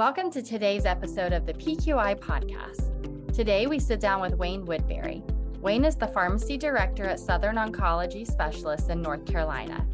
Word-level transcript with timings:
Welcome 0.00 0.30
to 0.30 0.42
today's 0.42 0.86
episode 0.86 1.34
of 1.34 1.44
the 1.44 1.52
PQI 1.52 2.18
podcast. 2.18 3.34
Today, 3.34 3.66
we 3.66 3.78
sit 3.78 4.00
down 4.00 4.22
with 4.22 4.32
Wayne 4.32 4.64
Woodbury. 4.64 5.22
Wayne 5.60 5.84
is 5.84 5.94
the 5.94 6.06
pharmacy 6.06 6.56
director 6.56 7.04
at 7.04 7.20
Southern 7.20 7.56
Oncology 7.56 8.26
Specialists 8.26 8.88
in 8.88 9.02
North 9.02 9.26
Carolina. 9.26 9.86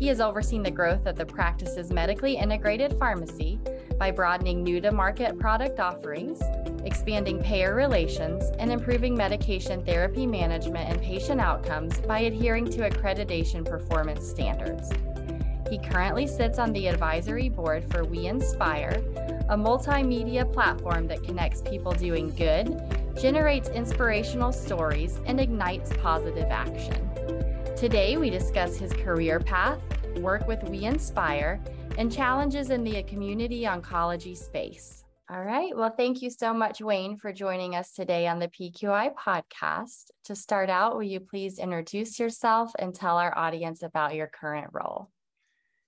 He 0.00 0.08
has 0.08 0.20
overseen 0.20 0.64
the 0.64 0.70
growth 0.72 1.06
of 1.06 1.14
the 1.14 1.24
practice's 1.24 1.92
medically 1.92 2.34
integrated 2.34 2.98
pharmacy 2.98 3.60
by 4.00 4.10
broadening 4.10 4.64
new 4.64 4.80
to 4.80 4.90
market 4.90 5.38
product 5.38 5.78
offerings, 5.78 6.40
expanding 6.84 7.40
payer 7.40 7.76
relations, 7.76 8.42
and 8.58 8.72
improving 8.72 9.14
medication 9.16 9.84
therapy 9.84 10.26
management 10.26 10.90
and 10.90 11.00
patient 11.00 11.40
outcomes 11.40 12.00
by 12.00 12.18
adhering 12.18 12.68
to 12.68 12.90
accreditation 12.90 13.64
performance 13.64 14.28
standards. 14.28 14.90
He 15.70 15.78
currently 15.78 16.26
sits 16.26 16.58
on 16.58 16.72
the 16.74 16.88
advisory 16.88 17.48
board 17.48 17.90
for 17.90 18.04
We 18.04 18.26
Inspire, 18.26 19.00
a 19.52 19.54
multimedia 19.54 20.50
platform 20.50 21.06
that 21.06 21.22
connects 21.22 21.60
people 21.60 21.92
doing 21.92 22.34
good, 22.36 22.80
generates 23.20 23.68
inspirational 23.68 24.50
stories, 24.50 25.20
and 25.26 25.38
ignites 25.38 25.92
positive 26.00 26.50
action. 26.50 27.10
Today, 27.76 28.16
we 28.16 28.30
discuss 28.30 28.78
his 28.78 28.94
career 28.94 29.38
path, 29.38 29.78
work 30.16 30.48
with 30.48 30.64
We 30.70 30.84
Inspire, 30.84 31.60
and 31.98 32.10
challenges 32.10 32.70
in 32.70 32.82
the 32.82 33.02
community 33.02 33.64
oncology 33.64 34.34
space. 34.34 35.04
All 35.30 35.44
right. 35.44 35.76
Well, 35.76 35.92
thank 35.94 36.22
you 36.22 36.30
so 36.30 36.54
much, 36.54 36.80
Wayne, 36.80 37.18
for 37.18 37.30
joining 37.30 37.74
us 37.74 37.92
today 37.92 38.26
on 38.26 38.38
the 38.38 38.48
PQI 38.48 39.10
podcast. 39.14 40.04
To 40.24 40.34
start 40.34 40.70
out, 40.70 40.94
will 40.94 41.02
you 41.02 41.20
please 41.20 41.58
introduce 41.58 42.18
yourself 42.18 42.72
and 42.78 42.94
tell 42.94 43.18
our 43.18 43.36
audience 43.36 43.82
about 43.82 44.14
your 44.14 44.28
current 44.28 44.68
role? 44.72 45.10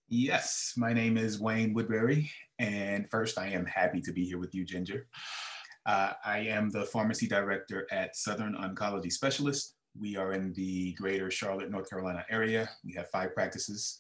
Yes, 0.08 0.74
my 0.76 0.92
name 0.92 1.16
is 1.16 1.40
Wayne 1.40 1.72
Woodbury, 1.72 2.30
and 2.58 3.08
first, 3.08 3.38
I 3.38 3.48
am 3.48 3.64
happy 3.64 4.02
to 4.02 4.12
be 4.12 4.27
here 4.27 4.36
with 4.38 4.54
you, 4.54 4.62
Ginger. 4.62 5.06
Uh, 5.86 6.12
I 6.22 6.40
am 6.40 6.68
the 6.68 6.84
pharmacy 6.84 7.27
director 7.27 7.86
at 7.91 8.14
Southern 8.14 8.55
Oncology 8.55 9.10
Specialist. 9.10 9.77
We 9.98 10.16
are 10.16 10.34
in 10.34 10.52
the 10.52 10.92
greater 10.92 11.30
Charlotte, 11.30 11.70
North 11.70 11.88
Carolina 11.88 12.22
area. 12.28 12.69
We 12.84 12.92
have 12.92 13.08
five 13.08 13.34
practices. 13.34 13.98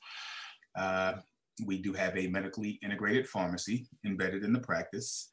Uh, 0.76 1.14
we 1.64 1.78
do 1.78 1.94
have 1.94 2.14
a 2.18 2.26
medically 2.26 2.78
integrated 2.82 3.26
pharmacy 3.26 3.86
embedded 4.04 4.44
in 4.44 4.52
the 4.52 4.60
practice. 4.60 5.30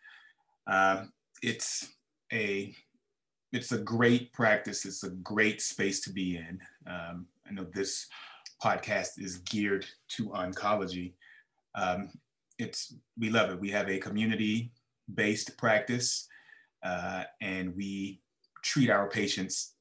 Uh, 0.67 1.05
it's 1.43 1.89
a 2.31 2.73
it's 3.51 3.73
a 3.73 3.77
great 3.77 4.31
practice. 4.31 4.85
It's 4.85 5.03
a 5.03 5.09
great 5.09 5.61
space 5.61 5.99
to 6.01 6.13
be 6.13 6.37
in. 6.37 6.61
Um, 6.87 7.27
I 7.45 7.51
know 7.51 7.67
this 7.73 8.07
podcast 8.63 9.11
is 9.17 9.37
geared 9.39 9.85
to 10.09 10.29
oncology. 10.29 11.13
Um, 11.75 12.09
it's 12.57 12.93
we 13.17 13.29
love 13.29 13.49
it. 13.49 13.59
We 13.59 13.71
have 13.71 13.89
a 13.89 13.97
community 13.97 14.71
based 15.13 15.57
practice, 15.57 16.27
uh, 16.83 17.23
and 17.41 17.75
we 17.75 18.21
treat 18.63 18.89
our 18.89 19.09
patients 19.09 19.73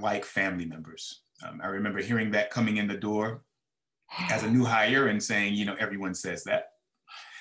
like 0.00 0.24
family 0.24 0.66
members. 0.66 1.22
Um, 1.46 1.60
I 1.62 1.68
remember 1.68 2.00
hearing 2.00 2.30
that 2.32 2.50
coming 2.50 2.78
in 2.78 2.88
the 2.88 2.96
door 2.96 3.44
as 4.30 4.42
a 4.42 4.50
new 4.50 4.64
hire 4.64 5.08
and 5.08 5.22
saying, 5.22 5.54
you 5.54 5.64
know, 5.64 5.76
everyone 5.78 6.14
says 6.14 6.44
that, 6.44 6.66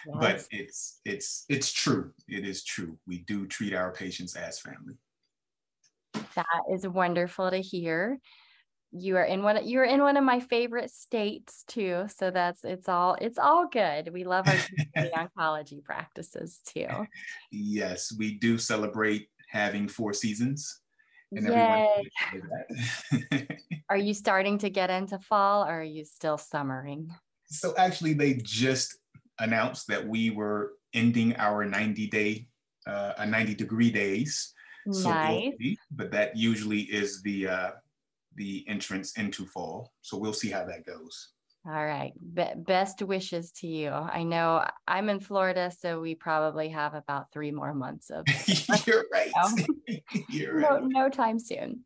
yes. 0.06 0.18
but 0.20 0.48
it's 0.52 1.00
it's 1.06 1.46
it's 1.50 1.72
true. 1.72 2.12
It 2.28 2.46
is 2.46 2.64
true. 2.64 2.98
We 3.08 3.20
do 3.20 3.48
treat 3.48 3.74
our 3.74 3.92
patients 3.92 4.36
as 4.36 4.60
family. 4.60 4.96
That 6.36 6.64
is 6.72 6.88
wonderful 6.88 7.50
to 7.50 7.60
hear 7.60 8.20
you 8.96 9.18
are 9.18 9.24
in 9.24 9.42
one 9.42 9.68
you're 9.68 9.84
in 9.84 10.02
one 10.02 10.18
of 10.18 10.24
my 10.24 10.40
favorite 10.40 10.92
states 10.92 11.64
too 11.68 12.06
so 12.16 12.30
that's 12.30 12.64
it's 12.64 12.88
all 12.88 13.18
it's 13.20 13.40
all 13.40 13.68
good. 13.68 14.14
We 14.14 14.24
love 14.24 14.48
our 14.48 14.58
oncology 15.38 15.84
practices 15.84 16.60
too. 16.66 16.88
Yes 17.52 18.12
we 18.18 18.36
do 18.36 18.58
celebrate 18.58 19.28
having 19.50 19.88
four 19.88 20.14
seasons 20.14 20.82
and 21.32 21.48
Yay. 21.48 21.88
are 23.90 23.98
you 23.98 24.14
starting 24.14 24.59
to 24.59 24.70
get 24.70 24.90
into 24.90 25.18
fall 25.20 25.64
or 25.64 25.80
are 25.80 25.84
you 25.84 26.06
still 26.06 26.38
summering? 26.38 27.09
So 27.46 27.74
actually 27.78 28.14
they 28.14 28.36
just 28.44 28.98
announced 29.40 29.88
that 29.88 30.08
we 30.08 30.30
were 30.30 30.74
ending 30.94 31.36
our 31.38 31.66
90 31.66 32.08
day 32.08 32.48
uh, 32.86 33.26
90 33.26 33.56
degree 33.56 33.92
days. 33.92 34.53
Nice. 34.86 35.02
So, 35.02 35.42
but 35.92 36.12
that 36.12 36.36
usually 36.36 36.82
is 36.82 37.22
the 37.22 37.48
uh, 37.48 37.72
the 38.36 38.66
entrance 38.68 39.18
into 39.18 39.46
fall. 39.46 39.94
So 40.02 40.18
we'll 40.18 40.34
see 40.34 40.50
how 40.50 40.66
that 40.66 40.86
goes. 40.86 41.34
All 41.66 41.86
right. 41.86 42.12
Be- 42.34 42.56
best 42.58 43.02
wishes 43.02 43.52
to 43.54 43.68
you. 43.68 43.90
I 43.90 44.24
know 44.24 44.68
I'm 44.86 45.10
in 45.10 45.22
Florida, 45.22 45.72
so 45.72 46.02
we 46.02 46.14
probably 46.14 46.70
have 46.70 46.94
about 46.94 47.32
three 47.32 47.52
more 47.52 47.74
months 47.74 48.10
of. 48.10 48.26
You're 48.86 49.06
right. 49.12 49.32
You're 50.30 50.58
right. 50.58 50.82
No, 50.84 51.04
no 51.06 51.10
time 51.10 51.40
soon. 51.40 51.86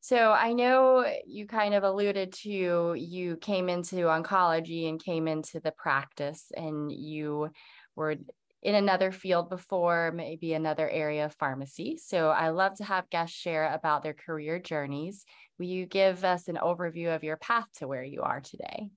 So 0.00 0.30
I 0.32 0.52
know 0.52 1.04
you 1.26 1.46
kind 1.46 1.74
of 1.74 1.82
alluded 1.82 2.32
to 2.42 2.94
you 2.96 3.36
came 3.40 3.68
into 3.68 3.96
oncology 4.06 4.88
and 4.88 5.02
came 5.02 5.26
into 5.26 5.60
the 5.60 5.72
practice, 5.72 6.50
and 6.56 6.90
you 6.90 7.50
were 7.94 8.16
in 8.62 8.74
another 8.74 9.12
field 9.12 9.48
before, 9.48 10.12
maybe 10.12 10.52
another 10.52 10.88
area 10.88 11.26
of 11.26 11.34
pharmacy. 11.34 11.96
So 11.96 12.30
I 12.30 12.48
love 12.48 12.76
to 12.76 12.84
have 12.84 13.10
guests 13.10 13.36
share 13.36 13.72
about 13.72 14.02
their 14.02 14.14
career 14.14 14.58
journeys 14.58 15.24
Will 15.58 15.66
you 15.66 15.86
give 15.86 16.24
us 16.24 16.48
an 16.48 16.58
overview 16.62 17.14
of 17.14 17.24
your 17.24 17.36
path 17.38 17.66
to 17.78 17.88
where 17.88 18.04
you 18.04 18.22
are 18.22 18.40
today? 18.40 18.90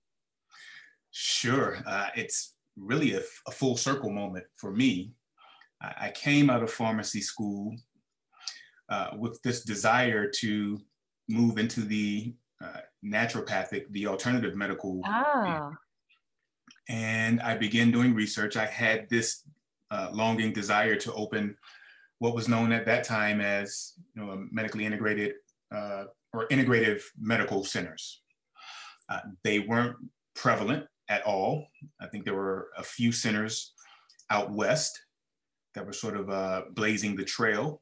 Sure. 1.12 1.78
Uh, 1.86 2.08
it's 2.16 2.54
really 2.78 3.14
a, 3.14 3.22
a, 3.48 3.52
full 3.52 3.78
circle 3.78 4.10
moment 4.10 4.46
for 4.56 4.72
me. 4.72 5.14
I, 5.82 5.94
I 6.08 6.12
came 6.12 6.50
out 6.50 6.62
of 6.62 6.72
pharmacy 6.72 7.22
school 7.22 7.76
uh, 8.90 9.12
with 9.18 9.42
this 9.42 9.64
desire 9.64 10.30
to 10.40 10.80
move 11.28 11.58
into 11.58 11.82
the 11.82 12.34
uh, 12.62 12.82
naturopathic, 13.06 13.86
the 13.92 14.08
alternative 14.08 14.56
medical. 14.56 15.02
Ah. 15.06 15.72
And 16.90 17.42
I 17.42 17.56
began 17.56 17.92
doing 17.92 18.14
research. 18.14 18.58
I 18.58 18.66
had 18.66 19.08
this 19.10 19.44
uh, 19.92 20.10
longing 20.12 20.52
desire 20.54 20.96
to 20.98 21.14
open 21.14 21.56
what 22.20 22.36
was 22.36 22.50
known 22.50 22.72
at 22.72 22.86
that 22.86 23.04
time 23.04 23.40
as 23.42 23.94
you 24.14 24.24
know, 24.24 24.32
a 24.32 24.38
medically 24.52 24.86
integrated 24.86 25.36
uh, 25.74 26.06
or 26.34 26.48
integrative 26.48 27.02
medical 27.20 27.64
centers. 27.64 28.22
Uh, 29.10 29.20
they 29.44 29.60
weren't 29.60 29.96
prevalent 30.36 30.86
at 31.10 31.24
all. 31.24 31.68
I 32.00 32.08
think 32.08 32.24
there 32.24 32.36
were 32.36 32.70
a 32.78 32.84
few 32.84 33.12
centers 33.12 33.74
out 34.30 34.52
west 34.52 35.02
that 35.74 35.86
were 35.86 35.94
sort 35.94 36.16
of 36.16 36.30
uh, 36.30 36.64
blazing 36.74 37.16
the 37.16 37.26
trail. 37.26 37.82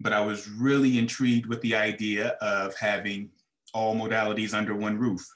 But 0.00 0.12
I 0.12 0.20
was 0.20 0.48
really 0.48 0.98
intrigued 0.98 1.46
with 1.46 1.60
the 1.62 1.74
idea 1.74 2.30
of 2.40 2.74
having 2.76 3.30
all 3.72 3.94
modalities 3.94 4.52
under 4.52 4.74
one 4.74 4.98
roof. 4.98 5.26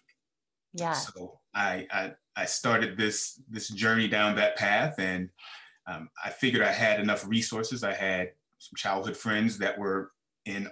Yeah. 0.74 0.92
So 0.92 1.40
I, 1.54 1.86
I, 1.90 2.12
I 2.36 2.44
started 2.44 2.98
this, 2.98 3.40
this 3.48 3.68
journey 3.68 4.08
down 4.08 4.36
that 4.36 4.56
path 4.56 4.96
and 4.98 5.30
um, 5.86 6.10
I 6.22 6.30
figured 6.30 6.62
I 6.62 6.72
had 6.72 7.00
enough 7.00 7.26
resources. 7.26 7.84
I 7.84 7.94
had 7.94 8.32
some 8.58 8.76
childhood 8.76 9.16
friends 9.16 9.56
that 9.58 9.78
were 9.78 10.10
in 10.44 10.68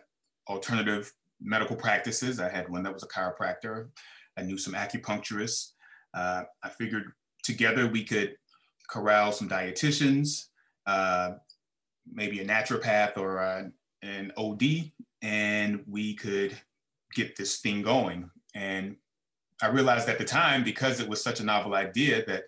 alternative 0.48 1.12
medical 1.40 1.76
practices. 1.76 2.40
I 2.40 2.48
had 2.48 2.68
one 2.68 2.82
that 2.82 2.92
was 2.92 3.02
a 3.02 3.08
chiropractor. 3.08 3.88
I 4.36 4.42
knew 4.42 4.58
some 4.58 4.74
acupuncturists. 4.74 5.72
Uh, 6.14 6.44
I 6.62 6.68
figured 6.68 7.12
together 7.42 7.86
we 7.86 8.04
could 8.04 8.36
corral 8.88 9.32
some 9.32 9.48
dietitians, 9.48 10.46
uh, 10.86 11.32
maybe 12.10 12.40
a 12.40 12.44
naturopath 12.44 13.16
or 13.16 13.38
a, 13.38 13.70
an 14.02 14.32
OD, 14.36 14.92
and 15.22 15.82
we 15.88 16.14
could 16.14 16.56
get 17.14 17.36
this 17.36 17.60
thing 17.60 17.82
going. 17.82 18.30
And 18.54 18.96
I 19.62 19.68
realized 19.68 20.08
at 20.08 20.18
the 20.18 20.24
time, 20.24 20.64
because 20.64 21.00
it 21.00 21.08
was 21.08 21.22
such 21.22 21.40
a 21.40 21.44
novel 21.44 21.74
idea, 21.74 22.24
that 22.26 22.44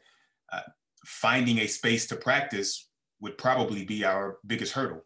uh, 0.52 0.60
finding 1.06 1.58
a 1.58 1.66
space 1.66 2.06
to 2.08 2.16
practice 2.16 2.88
would 3.20 3.38
probably 3.38 3.84
be 3.84 4.04
our 4.04 4.38
biggest 4.46 4.72
hurdle. 4.72 5.02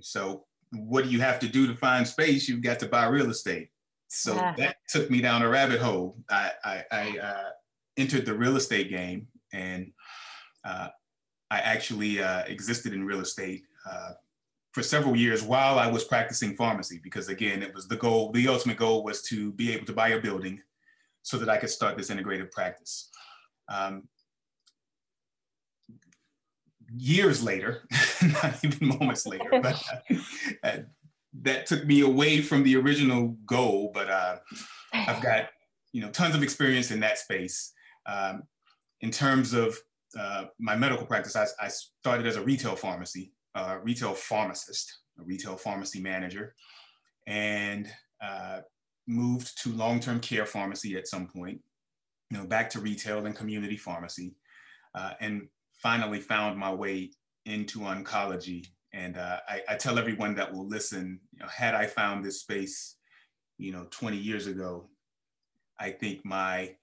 So 0.00 0.44
what 0.72 1.04
do 1.04 1.10
you 1.10 1.20
have 1.20 1.38
to 1.40 1.48
do 1.48 1.66
to 1.66 1.74
find 1.74 2.06
space? 2.06 2.48
You've 2.48 2.62
got 2.62 2.78
to 2.80 2.86
buy 2.86 3.06
real 3.06 3.30
estate. 3.30 3.70
So 4.08 4.34
yeah. 4.34 4.54
that 4.56 4.76
took 4.88 5.10
me 5.10 5.20
down 5.20 5.42
a 5.42 5.48
rabbit 5.48 5.80
hole. 5.80 6.16
I, 6.30 6.50
I, 6.64 6.84
I 6.90 7.18
uh, 7.18 7.50
entered 7.96 8.24
the 8.24 8.36
real 8.36 8.56
estate 8.56 8.88
game 8.88 9.28
and 9.52 9.92
uh, 10.64 10.88
I 11.50 11.58
actually 11.60 12.22
uh, 12.22 12.44
existed 12.46 12.92
in 12.92 13.04
real 13.04 13.20
estate 13.20 13.62
uh, 13.88 14.12
for 14.72 14.82
several 14.82 15.16
years 15.16 15.42
while 15.42 15.78
I 15.78 15.86
was 15.86 16.04
practicing 16.04 16.54
pharmacy 16.54 17.00
because 17.02 17.28
again, 17.28 17.62
it 17.62 17.74
was 17.74 17.88
the 17.88 17.96
goal, 17.96 18.32
the 18.32 18.48
ultimate 18.48 18.78
goal 18.78 19.04
was 19.04 19.22
to 19.22 19.52
be 19.52 19.72
able 19.72 19.86
to 19.86 19.92
buy 19.92 20.08
a 20.08 20.20
building 20.20 20.60
so 21.22 21.36
that 21.38 21.48
I 21.48 21.58
could 21.58 21.70
start 21.70 21.96
this 21.96 22.10
integrated 22.10 22.50
practice. 22.50 23.10
Um, 23.68 24.08
years 26.96 27.42
later, 27.42 27.82
not 28.42 28.64
even 28.64 28.88
moments 28.88 29.26
later, 29.26 29.50
but 29.62 29.82
uh, 30.64 30.78
that 31.42 31.66
took 31.66 31.84
me 31.86 32.00
away 32.00 32.40
from 32.40 32.62
the 32.62 32.76
original 32.76 33.36
goal. 33.46 33.90
But 33.92 34.10
uh, 34.10 34.36
I've 34.92 35.22
got 35.22 35.48
you 35.92 36.02
know 36.02 36.10
tons 36.10 36.34
of 36.34 36.42
experience 36.42 36.90
in 36.90 37.00
that 37.00 37.18
space. 37.18 37.72
Um, 38.06 38.44
in 39.00 39.10
terms 39.10 39.52
of 39.52 39.76
uh, 40.18 40.46
my 40.58 40.74
medical 40.74 41.06
practice, 41.06 41.36
I, 41.36 41.46
I, 41.60 41.68
started 41.68 42.26
as 42.26 42.36
a 42.36 42.42
retail 42.42 42.74
pharmacy, 42.74 43.32
uh, 43.54 43.76
retail 43.82 44.14
pharmacist, 44.14 45.00
a 45.20 45.22
retail 45.22 45.56
pharmacy 45.56 46.00
manager, 46.00 46.54
and 47.26 47.86
uh, 48.22 48.60
moved 49.06 49.62
to 49.62 49.70
long-term 49.70 50.20
care 50.20 50.46
pharmacy 50.46 50.96
at 50.96 51.06
some 51.06 51.28
point, 51.28 51.60
you 52.30 52.38
know, 52.38 52.46
back 52.46 52.70
to 52.70 52.80
retail 52.80 53.26
and 53.26 53.36
community 53.36 53.76
pharmacy, 53.76 54.34
uh, 54.94 55.12
and 55.20 55.48
finally 55.78 56.20
found 56.20 56.58
my 56.58 56.72
way 56.72 57.10
into 57.46 57.80
oncology. 57.80 58.66
And 58.92 59.16
uh, 59.16 59.40
I, 59.48 59.62
I, 59.68 59.74
tell 59.76 59.98
everyone 59.98 60.34
that 60.36 60.52
will 60.52 60.66
listen, 60.66 61.20
you 61.32 61.40
know, 61.40 61.48
had 61.48 61.74
I 61.74 61.86
found 61.86 62.24
this 62.24 62.40
space, 62.40 62.96
you 63.58 63.72
know, 63.72 63.86
20 63.90 64.16
years 64.16 64.46
ago, 64.46 64.88
I 65.78 65.90
think 65.90 66.24
my 66.24 66.74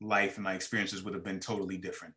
life 0.00 0.36
and 0.36 0.44
my 0.44 0.54
experiences 0.54 1.02
would 1.02 1.14
have 1.14 1.24
been 1.24 1.40
totally 1.40 1.76
different. 1.76 2.14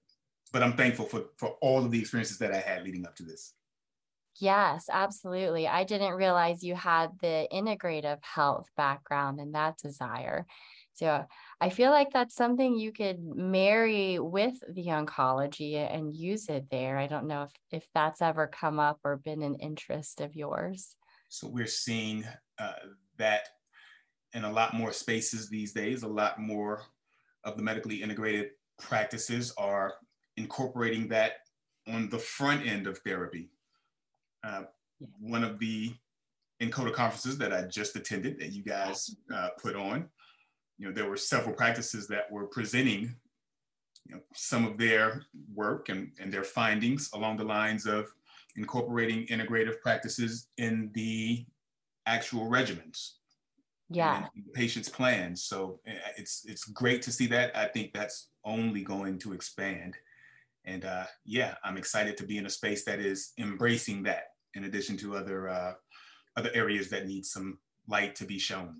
But 0.51 0.63
I'm 0.63 0.73
thankful 0.73 1.05
for, 1.05 1.25
for 1.37 1.57
all 1.61 1.83
of 1.83 1.91
the 1.91 1.99
experiences 1.99 2.37
that 2.39 2.53
I 2.53 2.59
had 2.59 2.83
leading 2.83 3.05
up 3.05 3.15
to 3.17 3.23
this. 3.23 3.53
Yes, 4.39 4.85
absolutely. 4.91 5.67
I 5.67 5.83
didn't 5.83 6.13
realize 6.13 6.63
you 6.63 6.75
had 6.75 7.11
the 7.21 7.47
integrative 7.51 8.19
health 8.21 8.67
background 8.77 9.39
and 9.39 9.53
that 9.53 9.77
desire. 9.77 10.45
So 10.93 11.25
I 11.63 11.69
feel 11.69 11.91
like 11.91 12.11
that's 12.11 12.35
something 12.35 12.77
you 12.77 12.91
could 12.91 13.23
marry 13.23 14.19
with 14.19 14.55
the 14.67 14.87
oncology 14.87 15.75
and 15.75 16.13
use 16.13 16.49
it 16.49 16.65
there. 16.69 16.97
I 16.97 17.07
don't 17.07 17.25
know 17.25 17.43
if, 17.43 17.51
if 17.71 17.87
that's 17.95 18.21
ever 18.21 18.47
come 18.47 18.81
up 18.81 18.99
or 19.05 19.15
been 19.15 19.41
an 19.41 19.55
interest 19.55 20.19
of 20.19 20.35
yours. 20.35 20.97
So 21.29 21.47
we're 21.47 21.65
seeing 21.65 22.25
uh, 22.59 22.73
that 23.17 23.47
in 24.33 24.43
a 24.43 24.51
lot 24.51 24.73
more 24.73 24.91
spaces 24.91 25.47
these 25.47 25.71
days. 25.71 26.03
A 26.03 26.07
lot 26.07 26.37
more 26.37 26.81
of 27.45 27.55
the 27.55 27.63
medically 27.63 28.03
integrated 28.03 28.49
practices 28.77 29.53
are 29.57 29.93
incorporating 30.35 31.07
that 31.07 31.35
on 31.87 32.09
the 32.09 32.19
front 32.19 32.67
end 32.67 32.87
of 32.87 32.97
therapy. 33.05 33.51
Uh, 34.43 34.63
one 35.17 35.45
of 35.45 35.59
the 35.59 35.93
NCODA 36.61 36.91
conferences 36.91 37.37
that 37.37 37.53
I 37.53 37.61
just 37.61 37.95
attended 37.95 38.37
that 38.41 38.51
you 38.51 38.65
guys 38.65 39.15
uh, 39.33 39.51
put 39.61 39.77
on, 39.77 40.09
you 40.77 40.87
know, 40.87 40.93
there 40.93 41.09
were 41.09 41.17
several 41.17 41.55
practices 41.55 42.07
that 42.07 42.31
were 42.31 42.45
presenting 42.45 43.15
you 44.05 44.15
know, 44.15 44.21
some 44.33 44.65
of 44.65 44.77
their 44.77 45.23
work 45.53 45.89
and, 45.89 46.11
and 46.19 46.31
their 46.31 46.43
findings 46.43 47.09
along 47.13 47.37
the 47.37 47.43
lines 47.43 47.85
of 47.85 48.11
incorporating 48.55 49.25
integrative 49.27 49.79
practices 49.81 50.47
in 50.57 50.91
the 50.93 51.45
actual 52.05 52.49
regimens 52.49 53.13
yeah. 53.89 54.25
patient's 54.53 54.89
plans. 54.89 55.43
So 55.43 55.79
eh, 55.85 55.93
it's 56.17 56.45
it's 56.45 56.65
great 56.65 57.01
to 57.03 57.11
see 57.11 57.27
that. 57.27 57.55
I 57.55 57.67
think 57.67 57.93
that's 57.93 58.29
only 58.43 58.83
going 58.83 59.19
to 59.19 59.33
expand. 59.33 59.95
And 60.65 60.85
uh, 60.85 61.05
yeah 61.25 61.55
i'm 61.63 61.77
excited 61.77 62.15
to 62.17 62.25
be 62.25 62.37
in 62.37 62.45
a 62.45 62.49
space 62.49 62.85
that 62.85 62.99
is 62.99 63.33
embracing 63.37 64.03
that 64.03 64.27
in 64.53 64.63
addition 64.63 64.95
to 64.97 65.15
other 65.15 65.49
uh, 65.49 65.73
other 66.37 66.51
areas 66.53 66.89
that 66.89 67.05
need 67.05 67.25
some 67.25 67.57
light 67.87 68.15
to 68.15 68.25
be 68.25 68.39
shown 68.39 68.79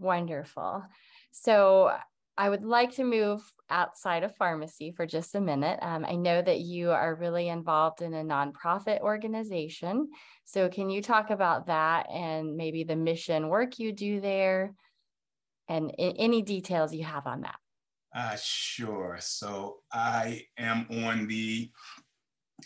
wonderful 0.00 0.82
so 1.30 1.92
I 2.40 2.48
would 2.48 2.64
like 2.64 2.92
to 2.92 3.04
move 3.04 3.42
outside 3.68 4.22
of 4.22 4.34
pharmacy 4.34 4.92
for 4.92 5.04
just 5.04 5.34
a 5.34 5.40
minute. 5.42 5.78
Um, 5.82 6.06
I 6.08 6.14
know 6.16 6.40
that 6.40 6.60
you 6.60 6.90
are 6.90 7.14
really 7.14 7.48
involved 7.48 8.00
in 8.00 8.14
a 8.14 8.24
nonprofit 8.24 9.00
organization. 9.00 10.08
So, 10.46 10.70
can 10.70 10.88
you 10.88 11.02
talk 11.02 11.28
about 11.28 11.66
that 11.66 12.08
and 12.10 12.56
maybe 12.56 12.82
the 12.82 12.96
mission 12.96 13.50
work 13.50 13.78
you 13.78 13.92
do 13.92 14.22
there 14.22 14.74
and 15.68 15.94
any 15.98 16.40
details 16.40 16.94
you 16.94 17.04
have 17.04 17.26
on 17.26 17.42
that? 17.42 17.56
Uh, 18.14 18.36
sure. 18.42 19.18
So, 19.20 19.80
I 19.92 20.46
am 20.56 20.86
on 21.04 21.26
the 21.26 21.70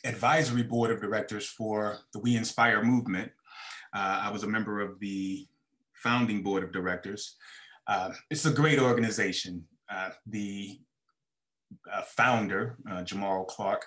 advisory 0.04 0.62
board 0.62 0.92
of 0.92 1.00
directors 1.00 1.48
for 1.48 1.98
the 2.12 2.20
We 2.20 2.36
Inspire 2.36 2.84
movement. 2.84 3.32
Uh, 3.92 4.20
I 4.22 4.30
was 4.30 4.44
a 4.44 4.48
member 4.48 4.80
of 4.80 5.00
the 5.00 5.48
founding 6.04 6.42
board 6.42 6.62
of 6.62 6.70
directors. 6.70 7.36
Uh, 7.88 8.10
it's 8.30 8.46
a 8.46 8.52
great 8.52 8.78
organization. 8.78 9.64
Uh, 9.90 10.10
the 10.26 10.78
uh, 11.92 12.02
founder, 12.02 12.76
uh, 12.90 13.02
Jamal 13.02 13.44
Clark, 13.44 13.86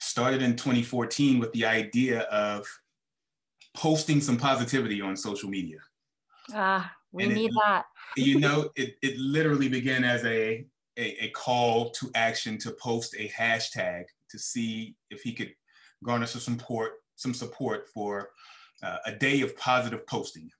started 0.00 0.40
in 0.40 0.56
2014 0.56 1.38
with 1.38 1.52
the 1.52 1.66
idea 1.66 2.20
of 2.22 2.66
posting 3.74 4.20
some 4.20 4.36
positivity 4.36 5.00
on 5.00 5.16
social 5.16 5.50
media. 5.50 5.78
Ah, 6.54 6.90
we 7.12 7.24
and 7.24 7.34
need 7.34 7.50
it, 7.50 7.56
that. 7.62 7.84
you 8.16 8.38
know, 8.40 8.70
it, 8.76 8.94
it 9.02 9.18
literally 9.18 9.68
began 9.68 10.04
as 10.04 10.24
a, 10.24 10.64
a, 10.96 11.24
a 11.24 11.30
call 11.30 11.90
to 11.90 12.10
action 12.14 12.56
to 12.58 12.70
post 12.72 13.14
a 13.18 13.28
hashtag 13.28 14.04
to 14.30 14.38
see 14.38 14.96
if 15.10 15.22
he 15.22 15.32
could 15.32 15.52
garner 16.04 16.26
some 16.26 16.40
support, 16.40 16.92
some 17.16 17.34
support 17.34 17.86
for 17.92 18.30
uh, 18.82 18.98
a 19.06 19.12
day 19.12 19.40
of 19.40 19.56
positive 19.56 20.06
posting. 20.06 20.50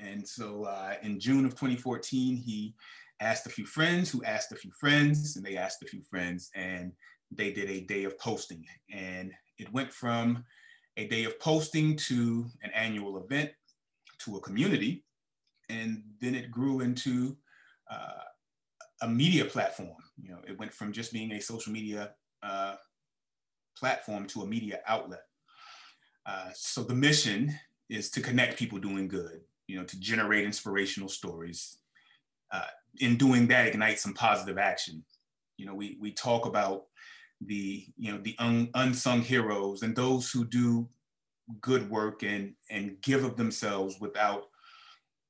And 0.00 0.26
so 0.26 0.64
uh, 0.64 0.94
in 1.02 1.20
June 1.20 1.44
of 1.44 1.52
2014, 1.52 2.36
he 2.36 2.74
asked 3.20 3.46
a 3.46 3.50
few 3.50 3.66
friends 3.66 4.10
who 4.10 4.24
asked 4.24 4.52
a 4.52 4.56
few 4.56 4.70
friends, 4.72 5.36
and 5.36 5.44
they 5.44 5.56
asked 5.56 5.82
a 5.82 5.86
few 5.86 6.02
friends, 6.02 6.50
and 6.54 6.92
they 7.30 7.52
did 7.52 7.70
a 7.70 7.82
day 7.82 8.04
of 8.04 8.18
posting. 8.18 8.64
And 8.92 9.32
it 9.58 9.72
went 9.72 9.92
from 9.92 10.44
a 10.96 11.06
day 11.06 11.24
of 11.24 11.38
posting 11.38 11.96
to 11.96 12.46
an 12.62 12.70
annual 12.74 13.22
event 13.22 13.50
to 14.20 14.36
a 14.36 14.40
community. 14.40 15.04
And 15.68 16.02
then 16.20 16.34
it 16.34 16.50
grew 16.50 16.80
into 16.80 17.36
uh, 17.90 18.24
a 19.02 19.08
media 19.08 19.44
platform. 19.44 19.96
You 20.20 20.30
know, 20.30 20.40
it 20.46 20.58
went 20.58 20.72
from 20.72 20.92
just 20.92 21.12
being 21.12 21.32
a 21.32 21.40
social 21.40 21.72
media 21.72 22.12
uh, 22.42 22.76
platform 23.76 24.26
to 24.28 24.42
a 24.42 24.46
media 24.46 24.80
outlet. 24.86 25.22
Uh, 26.26 26.50
so 26.54 26.82
the 26.82 26.94
mission 26.94 27.54
is 27.88 28.10
to 28.10 28.20
connect 28.20 28.58
people 28.58 28.78
doing 28.78 29.08
good 29.08 29.40
you 29.70 29.76
know, 29.76 29.84
to 29.84 30.00
generate 30.00 30.44
inspirational 30.44 31.08
stories. 31.08 31.78
Uh, 32.50 32.66
in 32.98 33.16
doing 33.16 33.46
that, 33.46 33.68
ignite 33.68 34.00
some 34.00 34.12
positive 34.12 34.58
action. 34.58 35.04
You 35.56 35.66
know, 35.66 35.74
we, 35.74 35.96
we 36.00 36.10
talk 36.10 36.44
about 36.44 36.86
the, 37.40 37.86
you 37.96 38.10
know, 38.10 38.18
the 38.18 38.34
un, 38.40 38.68
unsung 38.74 39.22
heroes 39.22 39.82
and 39.82 39.94
those 39.94 40.28
who 40.28 40.44
do 40.44 40.88
good 41.60 41.88
work 41.88 42.24
and, 42.24 42.54
and 42.68 43.00
give 43.00 43.22
of 43.22 43.36
themselves 43.36 44.00
without 44.00 44.48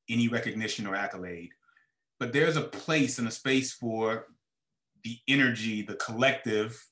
any 0.08 0.28
recognition 0.28 0.86
or 0.86 0.94
accolade. 0.94 1.50
But 2.18 2.32
there's 2.32 2.56
a 2.56 2.62
place 2.62 3.18
and 3.18 3.28
a 3.28 3.30
space 3.30 3.72
for 3.72 4.26
the 5.04 5.18
energy, 5.28 5.82
the 5.82 5.96
collective 5.96 6.82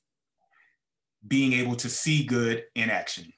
being 1.27 1.53
able 1.53 1.75
to 1.77 1.89
see 1.89 2.23
good 2.25 2.65
in 2.75 2.91
action. 2.91 3.33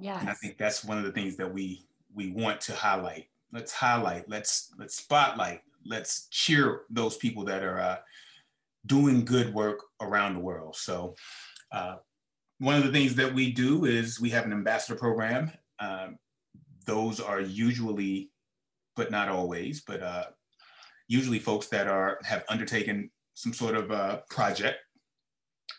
Yeah. 0.00 0.18
And 0.18 0.30
I 0.30 0.34
think 0.34 0.56
that's 0.56 0.82
one 0.82 0.96
of 0.96 1.04
the 1.04 1.12
things 1.12 1.36
that 1.36 1.52
we 1.52 1.86
we 2.12 2.32
want 2.32 2.60
to 2.62 2.74
highlight 2.74 3.29
let's 3.52 3.72
highlight, 3.72 4.28
let's 4.28 4.72
let's 4.78 4.96
spotlight, 4.96 5.60
let's 5.84 6.28
cheer 6.30 6.82
those 6.90 7.16
people 7.16 7.44
that 7.44 7.62
are 7.62 7.80
uh, 7.80 7.96
doing 8.86 9.24
good 9.24 9.52
work 9.54 9.80
around 10.00 10.34
the 10.34 10.40
world. 10.40 10.76
So 10.76 11.14
uh, 11.72 11.96
one 12.58 12.76
of 12.76 12.84
the 12.84 12.92
things 12.92 13.14
that 13.16 13.34
we 13.34 13.52
do 13.52 13.84
is 13.84 14.20
we 14.20 14.30
have 14.30 14.44
an 14.44 14.52
ambassador 14.52 14.98
program. 14.98 15.50
Um, 15.78 16.18
those 16.86 17.20
are 17.20 17.40
usually, 17.40 18.30
but 18.96 19.10
not 19.10 19.28
always, 19.28 19.80
but 19.80 20.02
uh, 20.02 20.24
usually 21.08 21.38
folks 21.38 21.66
that 21.68 21.86
are 21.88 22.18
have 22.24 22.44
undertaken 22.48 23.10
some 23.34 23.52
sort 23.52 23.74
of 23.74 23.90
uh, 23.90 24.20
project 24.28 24.78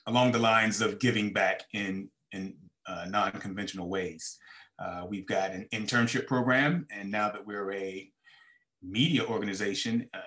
along 0.07 0.31
the 0.31 0.39
lines 0.39 0.81
of 0.81 0.99
giving 0.99 1.31
back 1.33 1.63
in 1.73 2.09
in 2.31 2.55
uh, 2.87 3.05
non-conventional 3.09 3.89
ways. 3.89 4.37
Uh, 4.81 5.05
we've 5.07 5.27
got 5.27 5.51
an 5.51 5.67
internship 5.71 6.25
program, 6.25 6.87
and 6.91 7.11
now 7.11 7.29
that 7.29 7.45
we're 7.45 7.71
a 7.73 8.09
media 8.81 9.23
organization, 9.23 10.09
uh, 10.13 10.21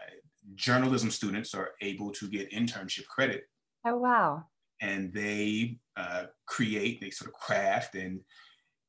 journalism 0.55 1.11
students 1.11 1.55
are 1.55 1.71
able 1.81 2.13
to 2.13 2.29
get 2.29 2.53
internship 2.53 3.07
credit. 3.07 3.45
Oh, 3.85 3.97
wow. 3.97 4.45
And 4.81 5.13
they 5.13 5.79
uh, 5.97 6.25
create, 6.47 7.01
they 7.01 7.11
sort 7.11 7.31
of 7.31 7.35
craft 7.35 7.95
and, 7.97 8.21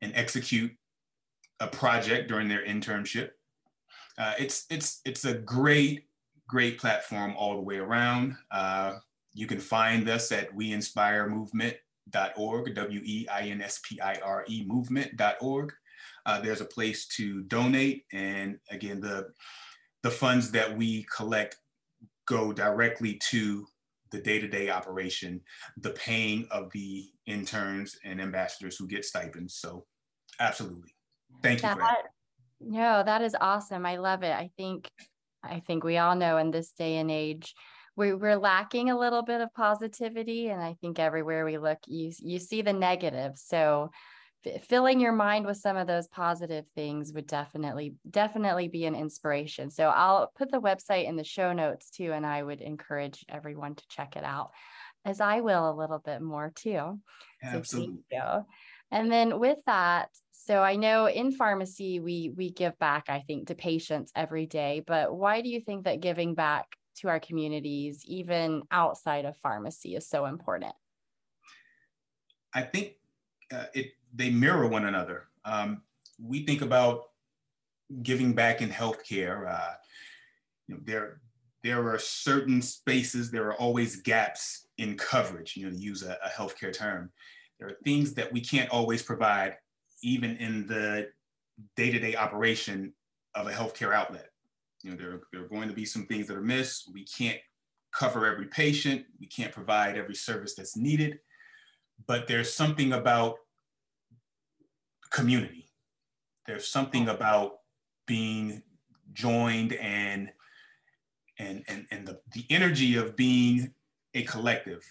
and 0.01 0.11
execute 0.15 0.71
a 1.59 1.67
project 1.67 2.27
during 2.27 2.47
their 2.47 2.65
internship. 2.65 3.29
Uh, 4.17 4.33
it's, 4.37 4.65
it's, 4.69 5.01
it's 5.05 5.25
a 5.25 5.33
great, 5.33 6.05
great 6.47 6.77
platform 6.77 7.33
all 7.37 7.55
the 7.55 7.61
way 7.61 7.77
around. 7.77 8.35
Uh, 8.51 8.97
you 9.33 9.47
can 9.47 9.59
find 9.59 10.07
us 10.09 10.31
at 10.31 10.53
We 10.53 10.73
Inspire 10.73 11.27
Movement 11.27 11.75
W-E-I-N-S-P-I-R-E 12.09 12.73
W-E-I-N-S-P-I-R-E 12.73 14.65
movement.org. 14.67 15.73
Uh, 16.25 16.41
there's 16.41 16.61
a 16.61 16.65
place 16.65 17.07
to 17.07 17.43
donate. 17.43 18.05
And 18.13 18.57
again, 18.69 18.99
the, 18.99 19.27
the 20.03 20.11
funds 20.11 20.51
that 20.51 20.75
we 20.75 21.05
collect 21.15 21.57
go 22.27 22.51
directly 22.51 23.19
to 23.29 23.65
the 24.11 24.19
day-to-day 24.19 24.69
operation, 24.69 25.41
the 25.77 25.91
paying 25.91 26.47
of 26.51 26.71
the 26.71 27.09
interns 27.25 27.97
and 28.03 28.21
ambassadors 28.21 28.77
who 28.77 28.87
get 28.87 29.05
stipends. 29.05 29.55
So 29.55 29.85
absolutely. 30.39 30.95
Thank 31.41 31.61
you. 31.61 31.69
That, 31.69 32.03
no, 32.61 33.03
that 33.03 33.21
is 33.21 33.35
awesome. 33.39 33.85
I 33.85 33.97
love 33.97 34.23
it. 34.23 34.31
I 34.31 34.49
think, 34.57 34.89
I 35.43 35.59
think 35.59 35.83
we 35.83 35.97
all 35.97 36.15
know 36.15 36.37
in 36.37 36.51
this 36.51 36.71
day 36.71 36.97
and 36.97 37.11
age, 37.11 37.53
we, 37.95 38.13
we're 38.13 38.37
lacking 38.37 38.89
a 38.89 38.97
little 38.97 39.21
bit 39.21 39.41
of 39.41 39.53
positivity 39.53 40.49
and 40.49 40.61
i 40.61 40.75
think 40.81 40.99
everywhere 40.99 41.45
we 41.45 41.57
look 41.57 41.79
you 41.87 42.11
you 42.19 42.39
see 42.39 42.61
the 42.61 42.73
negative. 42.73 43.33
So 43.35 43.91
filling 44.69 44.99
your 44.99 45.11
mind 45.11 45.47
with 45.47 45.57
some 45.57 45.75
of 45.75 45.87
those 45.87 46.07
positive 46.07 46.65
things 46.75 47.11
would 47.13 47.25
definitely 47.25 47.95
definitely 48.09 48.67
be 48.67 48.85
an 48.85 48.95
inspiration. 48.95 49.69
So 49.69 49.89
i'll 49.89 50.31
put 50.35 50.51
the 50.51 50.61
website 50.61 51.07
in 51.07 51.15
the 51.15 51.23
show 51.23 51.53
notes 51.53 51.89
too 51.89 52.11
and 52.11 52.25
i 52.25 52.43
would 52.43 52.61
encourage 52.61 53.25
everyone 53.29 53.75
to 53.75 53.83
check 53.89 54.15
it 54.15 54.23
out 54.23 54.51
as 55.03 55.19
i 55.19 55.41
will 55.41 55.69
a 55.71 55.79
little 55.79 55.99
bit 55.99 56.21
more 56.21 56.51
too. 56.55 56.99
Absolutely. 57.43 58.03
so 58.11 58.45
and 58.91 59.11
then 59.11 59.39
with 59.39 59.59
that 59.65 60.09
so 60.31 60.61
i 60.61 60.75
know 60.75 61.07
in 61.07 61.31
pharmacy 61.31 61.99
we 61.99 62.31
we 62.35 62.51
give 62.51 62.77
back 62.77 63.05
i 63.09 63.21
think 63.21 63.47
to 63.47 63.55
patients 63.55 64.11
every 64.15 64.45
day 64.45 64.83
but 64.85 65.15
why 65.15 65.41
do 65.41 65.49
you 65.49 65.59
think 65.59 65.85
that 65.85 66.01
giving 66.01 66.35
back 66.35 66.67
to 66.95 67.07
our 67.07 67.19
communities 67.19 68.03
even 68.05 68.63
outside 68.71 69.25
of 69.25 69.35
pharmacy 69.37 69.95
is 69.95 70.07
so 70.07 70.25
important 70.25 70.73
i 72.53 72.61
think 72.61 72.95
uh, 73.51 73.65
it 73.73 73.91
they 74.13 74.29
mirror 74.29 74.67
one 74.67 74.85
another. 74.85 75.27
Um, 75.43 75.81
we 76.19 76.45
think 76.45 76.61
about 76.61 77.09
giving 78.01 78.33
back 78.33 78.61
in 78.61 78.69
healthcare. 78.69 79.51
Uh, 79.51 79.73
you 80.67 80.75
know, 80.75 80.81
there 80.85 81.21
there 81.63 81.87
are 81.89 81.99
certain 81.99 82.61
spaces. 82.61 83.29
There 83.29 83.47
are 83.47 83.55
always 83.55 83.97
gaps 83.97 84.67
in 84.77 84.97
coverage. 84.97 85.55
You 85.57 85.65
know, 85.65 85.71
to 85.71 85.77
use 85.77 86.03
a, 86.03 86.17
a 86.23 86.29
healthcare 86.29 86.75
term, 86.75 87.11
there 87.59 87.67
are 87.67 87.77
things 87.83 88.13
that 88.13 88.31
we 88.31 88.41
can't 88.41 88.69
always 88.69 89.03
provide, 89.03 89.57
even 90.01 90.37
in 90.37 90.65
the 90.67 91.09
day-to-day 91.75 92.15
operation 92.15 92.93
of 93.33 93.47
a 93.47 93.51
healthcare 93.51 93.93
outlet. 93.93 94.29
You 94.85 94.91
know, 94.91 94.97
there, 94.97 95.21
there 95.33 95.41
are 95.41 95.47
going 95.47 95.67
to 95.67 95.73
be 95.73 95.83
some 95.83 96.05
things 96.05 96.27
that 96.27 96.37
are 96.37 96.41
missed. 96.41 96.91
We 96.93 97.05
can't 97.05 97.39
cover 97.91 98.27
every 98.27 98.45
patient. 98.45 99.05
We 99.19 99.25
can't 99.25 99.51
provide 99.51 99.97
every 99.97 100.13
service 100.13 100.53
that's 100.53 100.77
needed. 100.77 101.19
But 102.05 102.27
there's 102.27 102.53
something 102.53 102.93
about 102.93 103.37
community. 105.09 105.71
There's 106.45 106.67
something 106.67 107.09
about 107.09 107.53
being 108.05 108.61
joined 109.13 109.73
and 109.73 110.29
and 111.39 111.63
and, 111.67 111.87
and 111.89 112.07
the, 112.07 112.19
the 112.33 112.45
energy 112.51 112.95
of 112.95 113.15
being 113.15 113.73
a 114.13 114.21
collective 114.21 114.83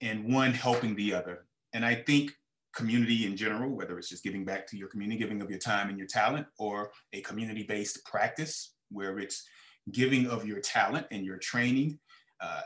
and 0.00 0.34
one 0.34 0.52
helping 0.52 0.96
the 0.96 1.14
other. 1.14 1.46
And 1.72 1.84
I 1.84 1.94
think 1.94 2.32
community 2.74 3.24
in 3.24 3.36
general, 3.36 3.70
whether 3.70 3.98
it's 3.98 4.08
just 4.08 4.24
giving 4.24 4.44
back 4.44 4.66
to 4.66 4.76
your 4.76 4.88
community, 4.88 5.18
giving 5.18 5.40
of 5.42 5.48
your 5.48 5.60
time 5.60 5.90
and 5.90 5.96
your 5.96 6.08
talent, 6.08 6.46
or 6.58 6.90
a 7.12 7.20
community-based 7.20 8.04
practice 8.04 8.72
where 8.90 9.18
it's 9.18 9.44
giving 9.92 10.26
of 10.26 10.46
your 10.46 10.60
talent 10.60 11.06
and 11.10 11.24
your 11.24 11.38
training 11.38 11.98
uh, 12.40 12.62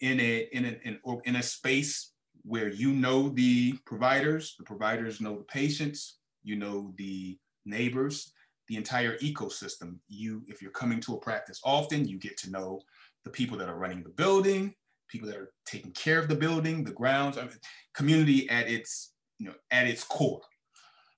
in 0.00 0.20
a 0.20 0.48
in 0.52 0.64
a 0.64 0.80
in, 0.84 0.98
in 1.24 1.36
a 1.36 1.42
space 1.42 2.12
where 2.44 2.68
you 2.68 2.92
know 2.92 3.28
the 3.28 3.74
providers, 3.86 4.56
the 4.58 4.64
providers 4.64 5.20
know 5.20 5.36
the 5.36 5.44
patients, 5.44 6.18
you 6.42 6.56
know 6.56 6.92
the 6.96 7.38
neighbors, 7.64 8.32
the 8.68 8.76
entire 8.76 9.16
ecosystem. 9.18 9.96
You, 10.08 10.42
if 10.48 10.60
you're 10.60 10.72
coming 10.72 11.00
to 11.00 11.14
a 11.14 11.20
practice 11.20 11.60
often, 11.64 12.06
you 12.08 12.18
get 12.18 12.36
to 12.38 12.50
know 12.50 12.80
the 13.24 13.30
people 13.30 13.56
that 13.58 13.68
are 13.68 13.78
running 13.78 14.02
the 14.02 14.10
building, 14.10 14.74
people 15.08 15.28
that 15.28 15.36
are 15.36 15.52
taking 15.66 15.92
care 15.92 16.18
of 16.18 16.28
the 16.28 16.34
building, 16.34 16.82
the 16.82 16.92
grounds, 16.92 17.38
I 17.38 17.42
mean, 17.42 17.52
community 17.94 18.48
at 18.50 18.68
its, 18.68 19.12
you 19.38 19.46
know, 19.46 19.54
at 19.70 19.86
its 19.86 20.02
core. 20.02 20.40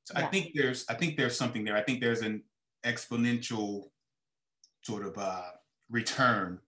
So 0.04 0.14
yeah. 0.16 0.26
I 0.26 0.28
think 0.28 0.50
there's, 0.54 0.84
I 0.90 0.94
think 0.94 1.16
there's 1.16 1.38
something 1.38 1.64
there. 1.64 1.76
I 1.76 1.82
think 1.82 2.00
there's 2.00 2.20
an 2.20 2.42
exponential 2.84 3.84
sort 4.84 5.04
of 5.04 5.16
uh, 5.18 5.50
return 5.90 6.60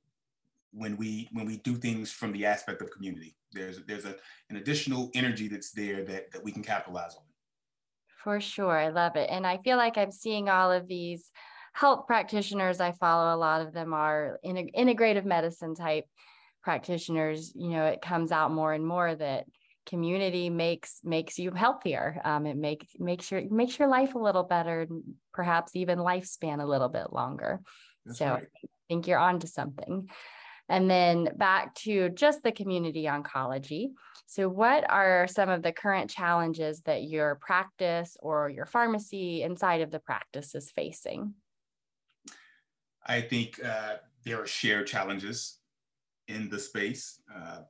when 0.73 0.97
we 0.97 1.29
when 1.33 1.47
we 1.47 1.59
do 1.59 1.77
things 1.77 2.11
from 2.11 2.33
the 2.33 2.45
aspect 2.45 2.83
of 2.83 2.91
community. 2.91 3.37
There's 3.53 3.81
there's 3.87 4.05
a, 4.05 4.17
an 4.51 4.57
additional 4.57 5.11
energy 5.15 5.49
that's 5.49 5.71
there 5.71 6.05
that 6.05 6.31
that 6.33 6.45
we 6.45 6.53
can 6.53 6.63
capitalize 6.63 7.15
on. 7.15 7.23
For 8.23 8.41
sure, 8.41 8.77
I 8.77 8.89
love 8.89 9.17
it, 9.17 9.29
and 9.31 9.47
I 9.47 9.59
feel 9.59 9.77
like 9.77 9.97
I'm 9.97 10.11
seeing 10.11 10.49
all 10.49 10.73
of 10.73 10.89
these 10.89 11.31
health 11.73 12.07
practitioners 12.07 12.81
I 12.81 12.93
follow. 12.93 13.35
A 13.35 13.39
lot 13.39 13.61
of 13.61 13.73
them 13.73 13.93
are 13.93 14.39
in 14.43 14.71
integrative 14.77 15.25
medicine 15.25 15.75
type 15.75 16.05
practitioners. 16.63 17.53
You 17.55 17.71
know, 17.71 17.87
it 17.87 18.03
comes 18.03 18.33
out 18.33 18.51
more 18.51 18.73
and 18.73 18.85
more 18.85 19.15
that 19.15 19.45
community 19.87 20.51
makes 20.51 21.01
makes 21.05 21.39
you 21.39 21.53
healthier. 21.53 22.21
Um, 22.25 22.45
it 22.47 22.57
makes 22.57 22.87
makes 22.99 23.31
your 23.31 23.49
makes 23.49 23.79
your 23.79 23.89
life 23.89 24.15
a 24.15 24.19
little 24.19 24.43
better, 24.43 24.83
and 24.83 25.03
perhaps 25.33 25.77
even 25.77 25.99
lifespan 25.99 26.61
a 26.61 26.67
little 26.67 26.89
bit 26.89 27.13
longer. 27.13 27.61
That's 28.07 28.19
so 28.19 28.27
right. 28.27 28.43
I 28.43 28.69
think 28.89 29.07
you're 29.07 29.19
onto 29.19 29.47
something. 29.47 30.09
And 30.69 30.91
then 30.91 31.31
back 31.37 31.75
to 31.77 32.09
just 32.11 32.43
the 32.43 32.51
community 32.51 33.05
oncology. 33.05 33.91
So, 34.27 34.49
what 34.49 34.89
are 34.91 35.29
some 35.29 35.49
of 35.49 35.63
the 35.63 35.73
current 35.73 36.11
challenges 36.11 36.81
that 36.83 37.05
your 37.05 37.37
practice 37.37 38.17
or 38.21 38.49
your 38.49 38.67
pharmacy 38.67 39.43
inside 39.43 39.83
of 39.83 39.93
the 39.93 40.01
practice 40.01 40.55
is 40.57 40.71
facing? 40.71 41.35
I 43.07 43.21
think 43.21 43.65
uh, 43.65 43.97
there 44.25 44.43
are 44.43 44.47
shared 44.47 44.89
challenges 44.89 45.59
in 46.27 46.49
the 46.49 46.59
space. 46.59 47.21
Uh, 47.33 47.61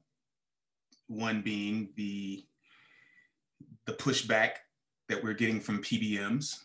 one 1.09 1.43
being 1.43 1.91
the 1.97 2.47
the 3.85 3.93
pushback 3.93 4.53
that 5.09 5.23
we're 5.23 5.35
getting 5.35 5.61
from 5.61 5.83
PBMs 5.83 6.59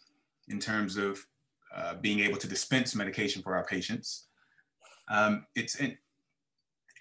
in 0.47 0.59
terms 0.59 0.97
of 0.97 1.19
uh, 1.75 1.95
being 1.95 2.19
able 2.19 2.37
to 2.37 2.47
dispense 2.47 2.95
medication 2.95 3.41
for 3.41 3.55
our 3.55 3.65
patients. 3.65 4.27
Um, 5.09 5.45
it's 5.55 5.77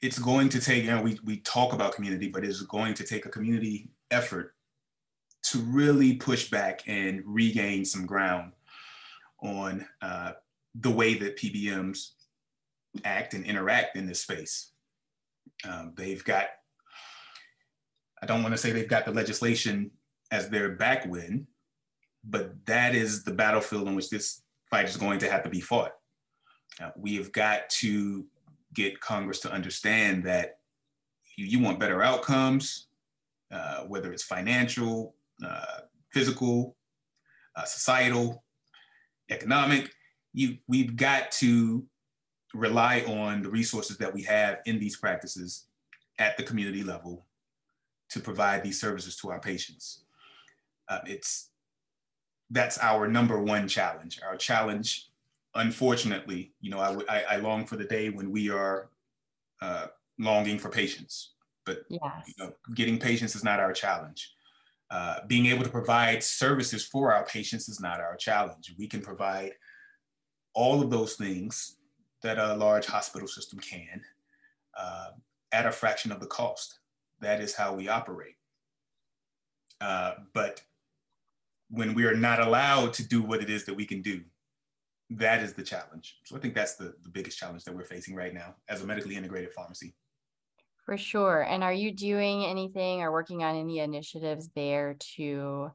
it's 0.03 0.19
going 0.19 0.49
to 0.49 0.61
take, 0.61 0.85
you 0.85 0.91
know, 0.91 1.03
we, 1.03 1.19
we 1.25 1.39
talk 1.41 1.73
about 1.73 1.95
community, 1.95 2.29
but 2.29 2.45
it's 2.45 2.63
going 2.63 2.95
to 2.95 3.05
take 3.05 3.27
a 3.27 3.29
community 3.29 3.91
effort 4.11 4.55
to 5.43 5.59
really 5.59 6.15
push 6.15 6.51
back 6.51 6.83
and 6.87 7.23
regain 7.27 7.85
some 7.85 8.07
ground 8.07 8.53
on 9.43 9.87
uh, 10.03 10.33
the 10.75 10.91
way 10.91 11.15
that 11.15 11.37
PBMs 11.37 12.11
act 13.05 13.35
and 13.35 13.45
interact 13.45 13.97
in 13.97 14.07
this 14.07 14.23
space. 14.23 14.73
Um, 15.69 15.93
they've 15.97 16.25
got, 16.25 16.47
I 18.23 18.27
don't 18.27 18.43
want 18.43 18.55
to 18.55 18.59
say 18.59 18.73
they've 18.73 18.89
got 18.89 19.05
the 19.05 19.13
legislation 19.13 19.91
as 20.31 20.49
their 20.49 20.77
backwind, 20.77 21.47
but 22.25 22.67
that 22.67 22.95
is 22.95 23.25
the 23.25 23.33
battlefield 23.33 23.89
in 23.89 23.95
which 23.95 24.11
this 24.11 24.43
fight 24.71 24.89
is 24.89 24.97
going 24.97 25.19
to 25.19 25.31
have 25.31 25.43
to 25.43 25.51
be 25.51 25.61
fought. 25.61 25.93
Uh, 26.81 26.91
we 26.97 27.17
have 27.17 27.33
got 27.33 27.69
to 27.69 28.27
get 28.75 29.01
Congress 29.01 29.41
to 29.41 29.53
understand 29.53 30.25
that 30.25 30.59
you, 31.37 31.45
you 31.45 31.59
want 31.59 31.81
better 31.81 32.03
outcomes, 32.03 32.87
uh, 33.51 33.81
whether 33.85 34.13
it's 34.13 34.23
financial, 34.23 35.15
uh, 35.45 35.81
physical, 36.13 36.77
uh, 37.57 37.65
societal, 37.65 38.45
economic. 39.31 39.91
You, 40.33 40.59
we've 40.69 40.97
got 40.97 41.33
to 41.33 41.85
rely 42.55 43.01
on 43.07 43.43
the 43.43 43.51
resources 43.51 43.97
that 43.99 44.13
we 44.13 44.23
have 44.23 44.59
in 44.67 44.79
these 44.79 44.97
practices 44.97 45.67
at 46.19 46.37
the 46.37 46.43
community 46.43 46.83
level 46.83 47.27
to 48.11 48.21
provide 48.21 48.63
these 48.63 48.81
services 48.81 49.17
to 49.17 49.31
our 49.31 49.41
patients. 49.41 50.05
Uh, 50.89 50.99
it's 51.07 51.50
that's 52.51 52.79
our 52.79 53.09
number 53.09 53.41
one 53.41 53.69
challenge. 53.69 54.21
Our 54.27 54.37
challenge 54.37 55.11
unfortunately, 55.55 56.53
you 56.61 56.71
know, 56.71 56.79
I, 56.79 56.97
I, 57.09 57.23
I 57.31 57.37
long 57.37 57.67
for 57.67 57.77
the 57.77 57.85
day 57.85 58.11
when 58.11 58.31
we 58.31 58.51
are 58.51 58.91
uh, 59.61 59.87
longing 60.19 60.59
for 60.59 60.69
patients, 60.69 61.33
but 61.65 61.83
yes. 61.89 62.01
you 62.27 62.35
know, 62.39 62.53
getting 62.75 62.99
patients 62.99 63.35
is 63.35 63.45
not 63.45 63.61
our 63.61 63.73
challenge. 63.73 64.33
Uh, 64.91 65.19
being 65.27 65.47
able 65.47 65.63
to 65.63 65.71
provide 65.71 66.23
services 66.23 66.85
for 66.85 67.13
our 67.13 67.25
patients 67.25 67.69
is 67.69 67.81
not 67.81 68.01
our 68.01 68.17
challenge. 68.17 68.75
We 68.77 68.89
can 68.89 69.01
provide 69.01 69.53
all 70.53 70.83
of 70.83 70.91
those 70.91 71.15
things 71.15 71.77
that 72.23 72.39
a 72.39 72.55
large 72.55 72.87
hospital 72.87 73.29
system 73.29 73.61
can 73.61 74.03
uh, 74.77 75.11
at 75.53 75.67
a 75.67 75.73
fraction 75.73 76.11
of 76.11 76.21
the 76.21 76.27
cost. 76.27 76.81
That 77.21 77.41
is 77.41 77.55
how 77.55 77.75
we 77.75 77.89
operate. 77.89 78.35
Uh, 79.81 80.15
but 80.35 80.61
when 81.71 81.95
we 81.95 82.05
are 82.05 82.15
not 82.15 82.41
allowed 82.41 82.93
to 82.95 83.07
do 83.07 83.23
what 83.23 83.43
it 83.43 83.49
is 83.49 83.65
that 83.65 83.75
we 83.75 83.87
can 83.87 84.03
do, 84.03 84.21
that 85.11 85.43
is 85.43 85.55
the 85.55 85.63
challenge. 85.63 86.19
So 86.25 86.37
I 86.37 86.41
think 86.41 86.55
that's 86.55 86.75
the, 86.75 86.95
the 87.03 87.09
biggest 87.09 87.39
challenge 87.39 87.65
that 87.65 87.75
we're 87.75 87.85
facing 87.85 88.15
right 88.15 88.35
now 88.35 88.55
as 88.69 88.83
a 88.83 88.87
medically 88.87 89.17
integrated 89.17 89.53
pharmacy. 89.53 89.95
For 90.85 90.97
sure. 90.97 91.43
And 91.43 91.63
are 91.63 91.73
you 91.73 91.93
doing 91.93 92.45
anything 92.45 93.03
or 93.03 93.13
working 93.13 93.43
on 93.43 93.57
any 93.57 93.79
initiatives 93.79 94.49
there 94.55 94.97
to 95.17 95.71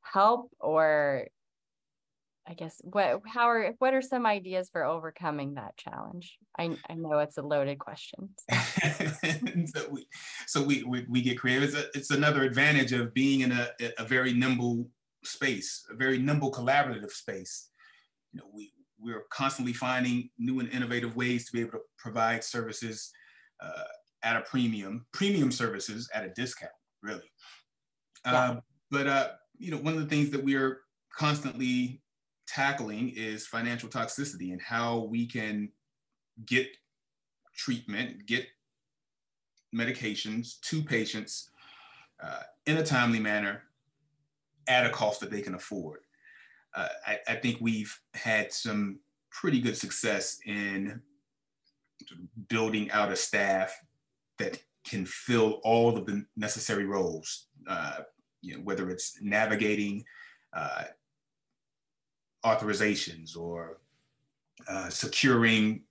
help 0.00 0.50
or 0.58 1.28
I 2.50 2.54
guess 2.54 2.80
what 2.82 3.20
how 3.26 3.50
are 3.50 3.74
what 3.78 3.92
are 3.92 4.00
some 4.00 4.24
ideas 4.24 4.70
for 4.72 4.82
overcoming 4.82 5.54
that 5.54 5.76
challenge? 5.76 6.38
I, 6.58 6.76
I 6.88 6.94
know 6.94 7.18
it's 7.18 7.36
a 7.36 7.42
loaded 7.42 7.78
question. 7.78 8.30
so 9.66 9.88
we 9.90 10.06
so 10.46 10.62
we, 10.62 10.82
we, 10.82 11.04
we 11.10 11.20
get 11.20 11.38
creative. 11.38 11.64
It's, 11.64 11.76
a, 11.76 11.84
it's 11.94 12.10
another 12.10 12.42
advantage 12.44 12.92
of 12.92 13.12
being 13.12 13.42
in 13.42 13.52
a, 13.52 13.68
a 13.98 14.04
very 14.04 14.32
nimble 14.32 14.88
space, 15.24 15.84
a 15.90 15.94
very 15.94 16.18
nimble 16.18 16.52
collaborative 16.52 17.10
space 17.10 17.70
you 18.32 18.40
know, 18.40 18.46
we, 18.52 18.72
we're 19.00 19.24
constantly 19.30 19.72
finding 19.72 20.30
new 20.38 20.60
and 20.60 20.68
innovative 20.70 21.16
ways 21.16 21.46
to 21.46 21.52
be 21.52 21.60
able 21.60 21.72
to 21.72 21.80
provide 21.96 22.42
services 22.42 23.10
uh, 23.60 23.84
at 24.22 24.36
a 24.36 24.40
premium, 24.42 25.06
premium 25.12 25.52
services 25.52 26.08
at 26.14 26.24
a 26.24 26.30
discount, 26.30 26.72
really. 27.02 27.30
Yeah. 28.26 28.32
Uh, 28.32 28.60
but 28.90 29.06
uh, 29.06 29.28
you 29.58 29.70
know, 29.70 29.78
one 29.78 29.94
of 29.94 30.00
the 30.00 30.06
things 30.06 30.30
that 30.30 30.42
we 30.42 30.56
are 30.56 30.80
constantly 31.16 32.02
tackling 32.46 33.12
is 33.16 33.46
financial 33.46 33.88
toxicity 33.88 34.52
and 34.52 34.60
how 34.60 35.00
we 35.10 35.26
can 35.26 35.70
get 36.46 36.68
treatment, 37.56 38.26
get 38.26 38.46
medications 39.74 40.60
to 40.60 40.82
patients 40.82 41.50
uh, 42.22 42.42
in 42.66 42.78
a 42.78 42.84
timely 42.84 43.20
manner 43.20 43.62
at 44.68 44.86
a 44.86 44.90
cost 44.90 45.20
that 45.20 45.30
they 45.30 45.40
can 45.40 45.54
afford. 45.54 46.00
Uh, 46.74 46.88
I, 47.06 47.18
I, 47.26 47.34
think 47.36 47.58
we've 47.60 47.98
had 48.12 48.52
some 48.52 48.98
pretty 49.30 49.58
good 49.60 49.76
success 49.76 50.38
in 50.44 51.00
building 52.48 52.90
out 52.90 53.10
a 53.10 53.16
staff 53.16 53.74
that 54.38 54.62
can 54.84 55.04
fill 55.06 55.60
all 55.64 55.96
of 55.96 56.06
the 56.06 56.24
necessary 56.36 56.84
roles, 56.84 57.46
uh, 57.66 58.00
you 58.42 58.54
know, 58.54 58.60
whether 58.62 58.90
it's 58.90 59.18
navigating 59.20 60.04
uh, 60.52 60.84
authorizations 62.44 63.36
or 63.36 63.78
uh, 64.68 64.88
securing 64.88 65.82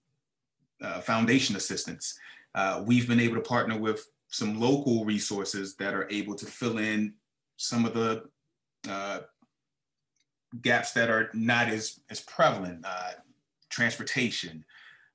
uh, 0.81 1.01
foundation 1.01 1.55
assistance. 1.55 2.17
Uh, 2.55 2.83
we've 2.85 3.07
been 3.07 3.19
able 3.19 3.35
to 3.35 3.41
partner 3.41 3.77
with 3.77 4.07
some 4.29 4.59
local 4.59 5.05
resources 5.05 5.75
that 5.75 5.93
are 5.93 6.07
able 6.09 6.35
to 6.35 6.45
fill 6.45 6.77
in 6.77 7.13
some 7.57 7.85
of 7.85 7.93
the 7.93 8.23
uh, 8.89 9.21
gaps 10.61 10.91
that 10.93 11.09
are 11.09 11.29
not 11.33 11.67
as, 11.67 11.99
as 12.09 12.21
prevalent, 12.21 12.85
uh, 12.85 13.11
transportation, 13.69 14.63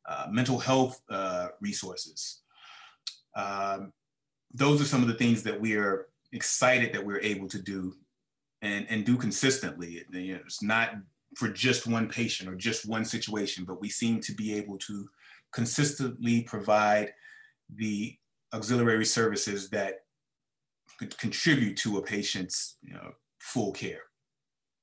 uh, 0.09 0.27
mental 0.31 0.59
health 0.59 1.01
resources. 1.61 2.41
Um, 3.35 3.93
those 4.53 4.81
are 4.83 4.85
some 4.85 5.03
of 5.03 5.09
the 5.09 5.15
things 5.15 5.43
that 5.45 5.59
we 5.59 5.77
are 5.77 6.09
excited 6.33 6.93
that 6.93 7.05
we're 7.05 7.21
able 7.21 7.49
to 7.49 7.61
do 7.61 7.95
and, 8.61 8.87
and 8.91 9.05
do 9.05 9.17
consistently. 9.17 10.05
You 10.11 10.35
know, 10.35 10.41
it's 10.45 10.63
not 10.63 10.95
for 11.37 11.49
just 11.49 11.87
one 11.87 12.09
patient 12.09 12.49
or 12.49 12.55
just 12.55 12.87
one 12.87 13.05
situation, 13.05 13.65
but 13.65 13.81
we 13.81 13.89
seem 13.89 14.21
to 14.21 14.35
be 14.35 14.55
able 14.55 14.77
to 14.79 15.09
consistently 15.53 16.43
provide 16.43 17.13
the 17.75 18.17
auxiliary 18.53 19.05
services 19.05 19.71
that 19.71 20.01
could 20.99 21.17
contribute 21.19 21.77
to 21.79 21.99
a 21.99 22.03
patient's 22.03 22.77
you 22.83 22.93
know, 22.93 23.13
full 23.43 23.73
care. 23.73 24.03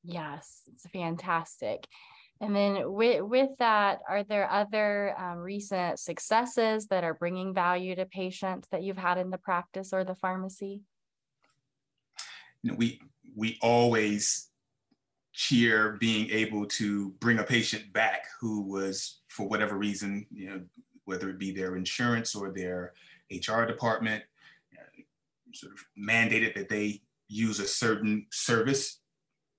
Yes, 0.03 0.63
it's 0.67 0.85
fantastic. 0.91 1.87
And 2.41 2.55
then 2.55 2.93
with, 2.93 3.21
with 3.23 3.49
that, 3.59 3.99
are 4.07 4.23
there 4.23 4.49
other 4.49 5.13
um, 5.19 5.39
recent 5.39 5.99
successes 5.99 6.87
that 6.87 7.03
are 7.03 7.13
bringing 7.13 7.53
value 7.53 7.95
to 7.95 8.05
patients 8.05 8.67
that 8.71 8.83
you've 8.83 8.97
had 8.97 9.17
in 9.17 9.29
the 9.29 9.37
practice 9.37 9.91
or 9.91 10.03
the 10.03 10.15
pharmacy? 10.15 10.81
You 12.63 12.71
know, 12.71 12.77
we 12.77 13.01
we 13.35 13.57
always 13.61 14.49
cheer 15.33 15.97
being 15.99 16.29
able 16.31 16.65
to 16.65 17.11
bring 17.19 17.39
a 17.39 17.43
patient 17.43 17.91
back 17.93 18.25
who 18.41 18.61
was, 18.63 19.21
for 19.29 19.47
whatever 19.47 19.77
reason, 19.77 20.25
you 20.31 20.49
know, 20.49 20.61
whether 21.05 21.29
it 21.29 21.39
be 21.39 21.51
their 21.51 21.75
insurance 21.75 22.35
or 22.35 22.51
their 22.51 22.93
HR 23.31 23.63
department, 23.63 24.23
uh, 24.77 25.01
sort 25.53 25.73
of 25.73 25.79
mandated 25.97 26.55
that 26.55 26.67
they 26.67 27.01
use 27.29 27.59
a 27.59 27.67
certain 27.67 28.25
service, 28.31 28.99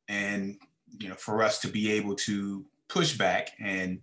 and 0.08 0.58
you 0.98 1.08
know, 1.08 1.14
for 1.14 1.42
us 1.42 1.60
to 1.60 1.68
be 1.68 1.92
able 1.92 2.14
to 2.16 2.66
push 2.88 3.16
back 3.16 3.52
and 3.60 4.00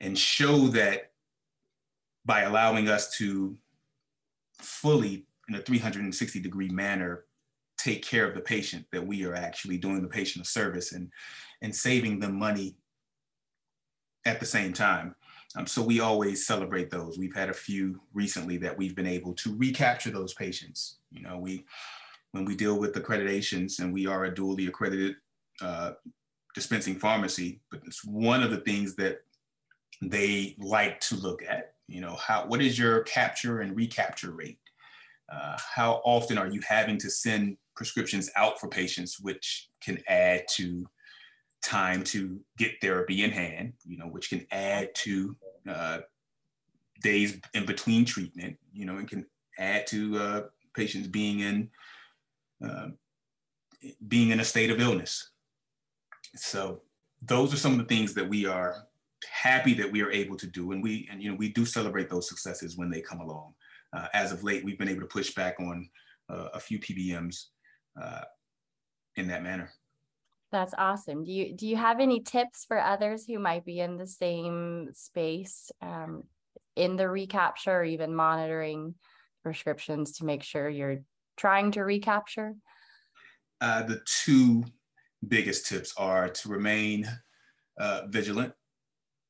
and 0.00 0.18
show 0.18 0.68
that 0.68 1.12
by 2.24 2.42
allowing 2.42 2.88
us 2.88 3.16
to 3.16 3.56
fully 4.60 5.26
in 5.48 5.54
a 5.54 5.60
360 5.60 6.40
degree 6.40 6.68
manner 6.68 7.24
take 7.78 8.04
care 8.04 8.26
of 8.26 8.34
the 8.34 8.40
patient 8.40 8.84
that 8.90 9.06
we 9.06 9.24
are 9.24 9.34
actually 9.34 9.78
doing 9.78 10.02
the 10.02 10.08
patient 10.08 10.44
a 10.44 10.48
service 10.48 10.92
and 10.92 11.10
and 11.62 11.74
saving 11.74 12.18
them 12.18 12.38
money 12.38 12.76
at 14.24 14.40
the 14.40 14.46
same 14.46 14.72
time. 14.72 15.14
Um, 15.56 15.66
so 15.66 15.80
we 15.80 16.00
always 16.00 16.46
celebrate 16.46 16.90
those. 16.90 17.16
We've 17.16 17.34
had 17.34 17.48
a 17.48 17.54
few 17.54 18.00
recently 18.12 18.56
that 18.58 18.76
we've 18.76 18.96
been 18.96 19.06
able 19.06 19.32
to 19.34 19.56
recapture 19.56 20.10
those 20.10 20.34
patients. 20.34 20.98
You 21.10 21.22
know 21.22 21.38
we 21.38 21.64
when 22.36 22.44
we 22.44 22.54
deal 22.54 22.78
with 22.78 22.92
accreditations 22.94 23.78
and 23.78 23.92
we 23.92 24.06
are 24.06 24.26
a 24.26 24.32
dually 24.32 24.68
accredited 24.68 25.16
uh, 25.62 25.92
dispensing 26.54 26.96
pharmacy 26.96 27.60
but 27.70 27.80
it's 27.86 28.04
one 28.04 28.42
of 28.42 28.50
the 28.50 28.58
things 28.58 28.94
that 28.94 29.20
they 30.02 30.54
like 30.58 31.00
to 31.00 31.16
look 31.16 31.42
at. 31.42 31.74
You 31.88 32.00
know 32.00 32.16
how 32.16 32.46
what 32.46 32.60
is 32.60 32.78
your 32.78 33.00
capture 33.02 33.60
and 33.60 33.76
recapture 33.76 34.32
rate? 34.32 34.58
Uh, 35.32 35.56
how 35.74 36.00
often 36.04 36.38
are 36.38 36.48
you 36.48 36.60
having 36.66 36.98
to 36.98 37.10
send 37.10 37.56
prescriptions 37.74 38.30
out 38.36 38.60
for 38.60 38.68
patients, 38.68 39.18
which 39.20 39.68
can 39.80 39.98
add 40.08 40.44
to 40.50 40.86
time 41.62 42.02
to 42.04 42.40
get 42.58 42.72
therapy 42.80 43.24
in 43.24 43.30
hand, 43.30 43.72
you 43.84 43.98
know, 43.98 44.06
which 44.06 44.30
can 44.30 44.46
add 44.52 44.94
to 44.94 45.36
uh, 45.68 45.98
days 47.02 47.40
in 47.54 47.66
between 47.66 48.04
treatment, 48.04 48.56
you 48.72 48.84
know, 48.84 48.96
and 48.96 49.08
can 49.08 49.26
add 49.58 49.86
to 49.88 50.18
uh, 50.18 50.42
patients 50.74 51.08
being 51.08 51.40
in 51.40 51.68
uh, 52.64 52.88
being 54.08 54.30
in 54.30 54.40
a 54.40 54.44
state 54.44 54.70
of 54.70 54.80
illness. 54.80 55.30
So 56.34 56.82
those 57.22 57.52
are 57.52 57.58
some 57.58 57.72
of 57.72 57.78
the 57.78 57.84
things 57.84 58.14
that 58.14 58.28
we 58.28 58.46
are 58.46 58.86
happy 59.30 59.74
that 59.74 59.90
we 59.90 60.02
are 60.02 60.10
able 60.10 60.36
to 60.36 60.46
do, 60.46 60.72
and 60.72 60.82
we 60.82 61.08
and 61.10 61.22
you 61.22 61.30
know 61.30 61.36
we 61.36 61.50
do 61.50 61.64
celebrate 61.64 62.10
those 62.10 62.28
successes 62.28 62.76
when 62.76 62.90
they 62.90 63.00
come 63.00 63.20
along. 63.20 63.54
Uh, 63.92 64.08
as 64.12 64.32
of 64.32 64.42
late, 64.42 64.64
we've 64.64 64.78
been 64.78 64.88
able 64.88 65.00
to 65.00 65.06
push 65.06 65.34
back 65.34 65.56
on 65.60 65.88
uh, 66.28 66.48
a 66.54 66.60
few 66.60 66.78
PBMs 66.78 67.46
uh, 68.00 68.22
in 69.16 69.26
that 69.28 69.42
manner. 69.42 69.70
That's 70.52 70.74
awesome. 70.78 71.24
Do 71.24 71.32
you 71.32 71.54
do 71.54 71.66
you 71.66 71.76
have 71.76 72.00
any 72.00 72.20
tips 72.20 72.64
for 72.66 72.78
others 72.78 73.24
who 73.26 73.38
might 73.38 73.64
be 73.64 73.80
in 73.80 73.96
the 73.96 74.06
same 74.06 74.90
space 74.94 75.70
um, 75.82 76.24
in 76.76 76.96
the 76.96 77.08
recapture 77.08 77.80
or 77.80 77.84
even 77.84 78.14
monitoring 78.14 78.94
prescriptions 79.42 80.12
to 80.18 80.24
make 80.24 80.42
sure 80.42 80.68
you're 80.68 80.98
trying 81.36 81.70
to 81.72 81.82
recapture? 81.82 82.54
Uh, 83.60 83.82
the 83.82 84.00
two 84.24 84.64
biggest 85.26 85.66
tips 85.66 85.94
are 85.96 86.28
to 86.28 86.48
remain 86.48 87.06
uh, 87.78 88.02
vigilant 88.08 88.52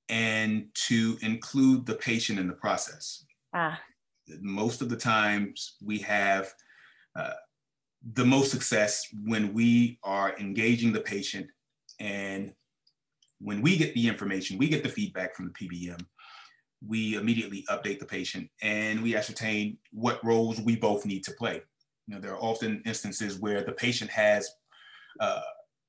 and 0.08 0.66
to 0.74 1.18
include 1.22 1.86
the 1.86 1.94
patient 1.94 2.38
in 2.38 2.46
the 2.46 2.54
process. 2.54 3.24
Ah. 3.54 3.80
Most 4.40 4.82
of 4.82 4.88
the 4.88 4.96
times 4.96 5.76
we 5.82 5.98
have 6.00 6.52
uh, 7.16 7.34
the 8.14 8.24
most 8.24 8.50
success 8.50 9.06
when 9.24 9.52
we 9.52 9.98
are 10.04 10.36
engaging 10.38 10.92
the 10.92 11.00
patient 11.00 11.48
and 11.98 12.52
when 13.40 13.62
we 13.62 13.76
get 13.76 13.94
the 13.94 14.08
information, 14.08 14.58
we 14.58 14.68
get 14.68 14.82
the 14.82 14.88
feedback 14.88 15.34
from 15.34 15.46
the 15.46 15.52
PBM, 15.52 16.00
we 16.86 17.16
immediately 17.16 17.64
update 17.68 17.98
the 17.98 18.06
patient 18.06 18.48
and 18.62 19.02
we 19.02 19.16
ascertain 19.16 19.78
what 19.92 20.24
roles 20.24 20.60
we 20.60 20.76
both 20.76 21.04
need 21.04 21.24
to 21.24 21.32
play. 21.32 21.62
You 22.06 22.14
know, 22.14 22.20
there 22.20 22.34
are 22.34 22.42
often 22.42 22.82
instances 22.86 23.38
where 23.38 23.62
the 23.62 23.72
patient 23.72 24.10
has 24.10 24.48
uh, 25.20 25.40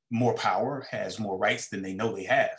more 0.10 0.34
power, 0.34 0.88
has 0.90 1.20
more 1.20 1.38
rights 1.38 1.70
than 1.70 1.82
they 1.82 1.94
know 1.94 2.16
they 2.16 2.24
have. 2.24 2.58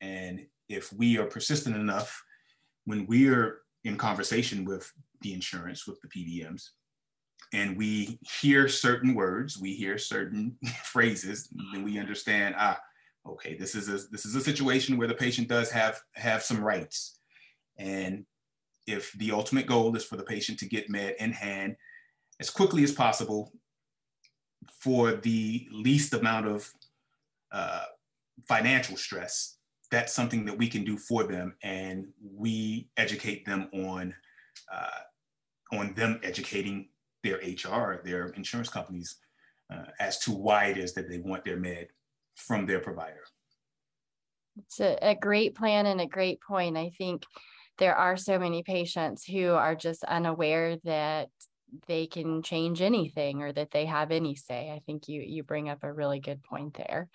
And 0.00 0.46
if 0.68 0.92
we 0.92 1.18
are 1.18 1.26
persistent 1.26 1.76
enough 1.76 2.22
when 2.84 3.06
we're 3.06 3.60
in 3.84 3.96
conversation 3.96 4.64
with 4.64 4.90
the 5.22 5.32
insurance, 5.32 5.86
with 5.86 5.98
the 6.00 6.08
PBMs, 6.08 6.68
and 7.52 7.76
we 7.76 8.18
hear 8.40 8.68
certain 8.68 9.14
words, 9.14 9.58
we 9.58 9.74
hear 9.74 9.96
certain 9.96 10.56
phrases, 10.84 11.48
and 11.72 11.84
we 11.84 11.98
understand, 11.98 12.54
ah, 12.58 12.78
okay, 13.26 13.56
this 13.56 13.74
is 13.74 13.88
a 13.88 14.06
this 14.10 14.26
is 14.26 14.34
a 14.34 14.40
situation 14.40 14.96
where 14.96 15.08
the 15.08 15.14
patient 15.14 15.48
does 15.48 15.70
have 15.70 16.00
have 16.12 16.42
some 16.42 16.62
rights. 16.62 17.18
And 17.78 18.24
if 18.86 19.12
the 19.12 19.32
ultimate 19.32 19.66
goal 19.66 19.94
is 19.96 20.04
for 20.04 20.16
the 20.16 20.22
patient 20.22 20.58
to 20.60 20.66
get 20.66 20.90
med 20.90 21.16
in 21.18 21.32
hand 21.32 21.76
as 22.40 22.50
quickly 22.50 22.84
as 22.84 22.92
possible 22.92 23.52
for 24.80 25.12
the 25.12 25.68
least 25.72 26.14
amount 26.14 26.46
of 26.46 26.72
uh, 27.52 27.84
financial 28.46 28.96
stress, 28.96 29.56
that's 29.90 30.12
something 30.12 30.44
that 30.44 30.56
we 30.56 30.68
can 30.68 30.84
do 30.84 30.96
for 30.96 31.24
them, 31.24 31.54
and 31.62 32.06
we 32.22 32.88
educate 32.96 33.44
them 33.46 33.68
on 33.72 34.14
uh, 34.72 35.00
on 35.72 35.94
them 35.94 36.20
educating 36.22 36.88
their 37.22 37.36
HR, 37.38 38.00
their 38.04 38.28
insurance 38.28 38.68
companies, 38.68 39.16
uh, 39.72 39.84
as 39.98 40.18
to 40.18 40.32
why 40.32 40.66
it 40.66 40.78
is 40.78 40.94
that 40.94 41.08
they 41.08 41.18
want 41.18 41.44
their 41.44 41.56
med 41.56 41.88
from 42.36 42.66
their 42.66 42.80
provider. 42.80 43.24
It's 44.58 44.80
a, 44.80 44.98
a 45.02 45.14
great 45.14 45.54
plan 45.54 45.86
and 45.86 46.00
a 46.00 46.06
great 46.06 46.40
point. 46.40 46.76
I 46.76 46.90
think 46.96 47.24
there 47.78 47.94
are 47.94 48.16
so 48.16 48.38
many 48.38 48.62
patients 48.62 49.24
who 49.24 49.50
are 49.50 49.74
just 49.74 50.04
unaware 50.04 50.78
that 50.84 51.28
they 51.86 52.06
can 52.06 52.42
change 52.42 52.80
anything 52.80 53.42
or 53.42 53.52
that 53.52 53.70
they 53.70 53.86
have 53.86 54.10
any 54.10 54.34
say. 54.34 54.70
I 54.70 54.80
think 54.86 55.08
you 55.08 55.20
you 55.20 55.42
bring 55.42 55.68
up 55.68 55.82
a 55.82 55.92
really 55.92 56.20
good 56.20 56.42
point 56.42 56.74
there. 56.74 57.08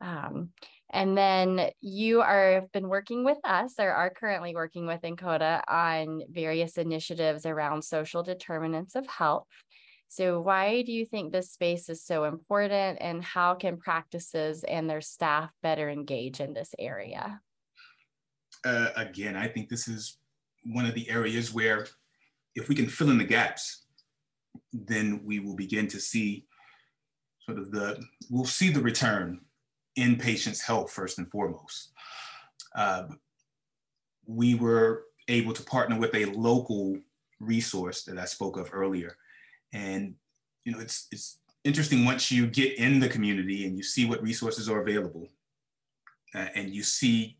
Um, 0.00 0.50
and 0.90 1.16
then 1.16 1.70
you 1.80 2.20
are 2.20 2.54
have 2.54 2.72
been 2.72 2.88
working 2.88 3.24
with 3.24 3.38
us 3.44 3.74
or 3.78 3.90
are 3.90 4.10
currently 4.10 4.54
working 4.54 4.86
with 4.86 5.02
NCODA 5.02 5.62
on 5.68 6.22
various 6.30 6.76
initiatives 6.76 7.46
around 7.46 7.82
social 7.82 8.22
determinants 8.22 8.94
of 8.94 9.06
health. 9.06 9.46
So 10.08 10.40
why 10.40 10.82
do 10.82 10.92
you 10.92 11.06
think 11.06 11.32
this 11.32 11.50
space 11.50 11.88
is 11.88 12.04
so 12.04 12.24
important 12.24 12.98
and 13.00 13.24
how 13.24 13.54
can 13.54 13.78
practices 13.78 14.62
and 14.62 14.88
their 14.88 15.00
staff 15.00 15.50
better 15.62 15.90
engage 15.90 16.40
in 16.40 16.52
this 16.52 16.74
area? 16.78 17.40
Uh, 18.64 18.90
again, 18.96 19.36
I 19.36 19.48
think 19.48 19.68
this 19.68 19.88
is 19.88 20.18
one 20.64 20.86
of 20.86 20.94
the 20.94 21.10
areas 21.10 21.52
where 21.52 21.88
if 22.54 22.68
we 22.68 22.74
can 22.74 22.88
fill 22.88 23.10
in 23.10 23.18
the 23.18 23.24
gaps, 23.24 23.86
then 24.72 25.20
we 25.24 25.38
will 25.38 25.56
begin 25.56 25.86
to 25.88 26.00
see 26.00 26.46
sort 27.44 27.58
of 27.58 27.70
the, 27.70 28.02
we'll 28.30 28.44
see 28.44 28.70
the 28.70 28.80
return 28.80 29.40
in 29.96 30.16
patients' 30.16 30.60
health 30.60 30.90
first 30.90 31.18
and 31.18 31.30
foremost. 31.30 31.92
Uh, 32.74 33.04
we 34.26 34.54
were 34.54 35.04
able 35.28 35.52
to 35.52 35.62
partner 35.62 35.98
with 35.98 36.14
a 36.14 36.24
local 36.26 36.98
resource 37.40 38.02
that 38.04 38.18
I 38.18 38.24
spoke 38.24 38.56
of 38.56 38.70
earlier. 38.72 39.16
And 39.72 40.14
you 40.64 40.72
know, 40.72 40.80
it's 40.80 41.08
it's 41.10 41.38
interesting 41.64 42.04
once 42.04 42.30
you 42.30 42.46
get 42.46 42.78
in 42.78 43.00
the 43.00 43.08
community 43.08 43.66
and 43.66 43.76
you 43.76 43.82
see 43.82 44.06
what 44.06 44.22
resources 44.22 44.68
are 44.68 44.80
available, 44.80 45.28
uh, 46.34 46.48
and 46.54 46.74
you 46.74 46.82
see 46.82 47.38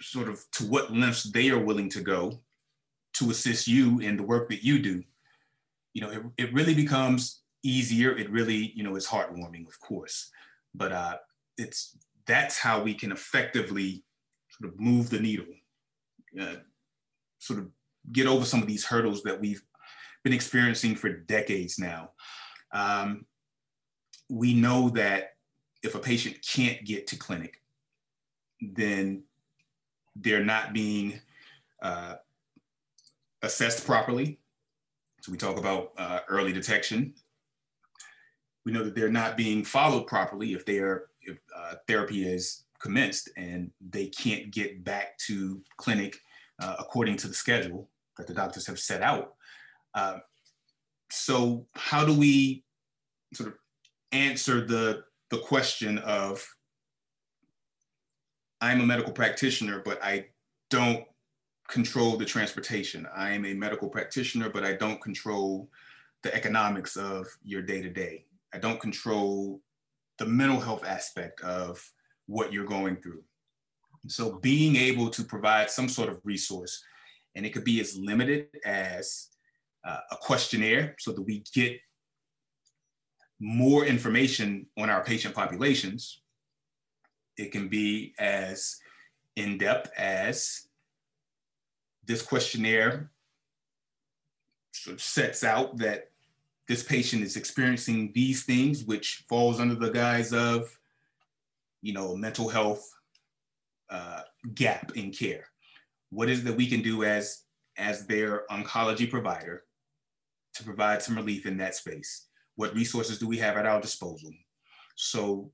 sort 0.00 0.28
of 0.28 0.44
to 0.52 0.64
what 0.64 0.92
lengths 0.92 1.24
they 1.24 1.50
are 1.50 1.58
willing 1.58 1.88
to 1.88 2.00
go 2.00 2.40
to 3.18 3.30
assist 3.30 3.66
you 3.66 4.00
in 4.00 4.16
the 4.16 4.22
work 4.22 4.48
that 4.50 4.64
you 4.64 4.78
do. 4.78 5.02
You 5.94 6.02
know, 6.02 6.10
it, 6.10 6.22
it 6.36 6.52
really 6.52 6.74
becomes 6.74 7.42
easier. 7.62 8.16
It 8.16 8.30
really, 8.30 8.72
you 8.74 8.82
know, 8.82 8.96
is 8.96 9.06
heartwarming, 9.06 9.66
of 9.66 9.78
course. 9.80 10.30
But 10.74 10.92
uh, 10.92 11.16
it's 11.56 11.96
that's 12.26 12.58
how 12.58 12.82
we 12.82 12.94
can 12.94 13.10
effectively 13.10 14.04
sort 14.50 14.72
of 14.72 14.78
move 14.78 15.10
the 15.10 15.20
needle, 15.20 15.46
uh, 16.40 16.56
sort 17.38 17.58
of 17.58 17.68
get 18.12 18.26
over 18.26 18.44
some 18.44 18.62
of 18.62 18.68
these 18.68 18.84
hurdles 18.84 19.22
that 19.22 19.40
we've 19.40 19.62
been 20.24 20.32
experiencing 20.32 20.94
for 20.94 21.08
decades 21.08 21.78
now. 21.78 22.10
Um, 22.72 23.24
we 24.28 24.54
know 24.54 24.90
that 24.90 25.30
if 25.82 25.94
a 25.94 25.98
patient 25.98 26.36
can't 26.46 26.84
get 26.84 27.06
to 27.08 27.16
clinic, 27.16 27.62
then 28.60 29.22
they're 30.16 30.44
not 30.44 30.72
being 30.72 31.20
uh, 31.82 32.16
assessed 33.42 33.86
properly. 33.86 34.38
So 35.22 35.32
we 35.32 35.38
talk 35.38 35.58
about 35.58 35.92
uh, 35.96 36.20
early 36.28 36.52
detection. 36.52 37.14
We 38.64 38.72
know 38.72 38.84
that 38.84 38.94
they're 38.94 39.10
not 39.10 39.36
being 39.36 39.64
followed 39.64 40.06
properly 40.06 40.52
if 40.52 40.64
they 40.64 40.78
are 40.78 41.08
if 41.22 41.38
uh, 41.56 41.74
therapy 41.86 42.26
is 42.26 42.64
commenced 42.80 43.30
and 43.36 43.70
they 43.90 44.06
can't 44.06 44.50
get 44.50 44.84
back 44.84 45.18
to 45.18 45.60
clinic 45.76 46.16
uh, 46.60 46.76
according 46.78 47.16
to 47.16 47.28
the 47.28 47.34
schedule 47.34 47.88
that 48.16 48.26
the 48.26 48.34
doctors 48.34 48.66
have 48.66 48.78
set 48.78 49.02
out. 49.02 49.34
Uh, 49.94 50.18
so 51.10 51.66
how 51.74 52.04
do 52.04 52.12
we 52.12 52.64
sort 53.34 53.48
of 53.48 53.54
answer 54.12 54.64
the, 54.64 55.02
the 55.30 55.38
question 55.38 55.98
of, 55.98 56.46
I'm 58.60 58.80
a 58.80 58.86
medical 58.86 59.12
practitioner, 59.12 59.82
but 59.84 60.02
I 60.02 60.26
don't 60.70 61.04
control 61.68 62.16
the 62.16 62.24
transportation. 62.24 63.06
I 63.14 63.30
am 63.30 63.44
a 63.44 63.54
medical 63.54 63.88
practitioner, 63.88 64.48
but 64.48 64.64
I 64.64 64.72
don't 64.72 65.00
control 65.00 65.68
the 66.22 66.34
economics 66.34 66.96
of 66.96 67.26
your 67.44 67.62
day 67.62 67.82
to 67.82 67.90
day. 67.90 68.24
I 68.52 68.58
don't 68.58 68.80
control 68.80 69.60
the 70.18 70.26
mental 70.26 70.58
health 70.58 70.84
aspect 70.84 71.40
of 71.42 71.92
what 72.26 72.52
you're 72.52 72.64
going 72.64 72.96
through. 72.96 73.22
So 74.06 74.38
being 74.38 74.76
able 74.76 75.10
to 75.10 75.22
provide 75.22 75.70
some 75.70 75.88
sort 75.88 76.08
of 76.08 76.20
resource, 76.24 76.82
and 77.34 77.44
it 77.44 77.50
could 77.50 77.64
be 77.64 77.80
as 77.80 77.96
limited 77.96 78.48
as 78.64 79.28
uh, 79.86 80.00
a 80.10 80.16
questionnaire 80.16 80.96
so 80.98 81.12
that 81.12 81.22
we 81.22 81.44
get 81.52 81.78
more 83.38 83.84
information 83.84 84.66
on 84.78 84.90
our 84.90 85.04
patient 85.04 85.34
populations. 85.34 86.22
It 87.36 87.52
can 87.52 87.68
be 87.68 88.14
as 88.18 88.78
in 89.36 89.58
depth 89.58 89.90
as 89.96 90.67
this 92.08 92.22
questionnaire 92.22 93.10
sets 94.96 95.44
out 95.44 95.76
that 95.76 96.10
this 96.66 96.82
patient 96.82 97.22
is 97.22 97.36
experiencing 97.36 98.10
these 98.14 98.44
things, 98.44 98.84
which 98.84 99.24
falls 99.28 99.60
under 99.60 99.74
the 99.74 99.90
guise 99.90 100.32
of, 100.32 100.68
you 101.82 101.92
know, 101.92 102.16
mental 102.16 102.48
health 102.48 102.90
uh, 103.90 104.22
gap 104.54 104.96
in 104.96 105.12
care. 105.12 105.44
What 106.10 106.28
is 106.28 106.40
it 106.40 106.44
that 106.46 106.56
we 106.56 106.66
can 106.66 106.82
do 106.82 107.04
as 107.04 107.44
as 107.76 108.06
their 108.06 108.44
oncology 108.50 109.08
provider 109.08 109.62
to 110.54 110.64
provide 110.64 111.02
some 111.02 111.14
relief 111.14 111.46
in 111.46 111.58
that 111.58 111.74
space? 111.74 112.26
What 112.56 112.74
resources 112.74 113.18
do 113.18 113.28
we 113.28 113.38
have 113.38 113.56
at 113.56 113.66
our 113.66 113.80
disposal? 113.80 114.30
So 114.96 115.52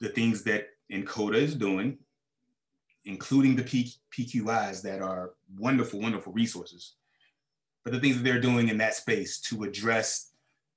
the 0.00 0.08
things 0.08 0.42
that 0.44 0.68
NCODA 0.90 1.36
is 1.36 1.54
doing, 1.54 1.98
including 3.06 3.56
the 3.56 3.62
P- 3.62 3.94
PQIs 4.16 4.82
that 4.82 5.00
are 5.00 5.32
wonderful, 5.58 6.00
wonderful 6.00 6.32
resources, 6.32 6.94
but 7.84 7.92
the 7.92 8.00
things 8.00 8.16
that 8.16 8.24
they're 8.24 8.40
doing 8.40 8.68
in 8.68 8.78
that 8.78 8.94
space 8.94 9.40
to 9.40 9.64
address 9.64 10.32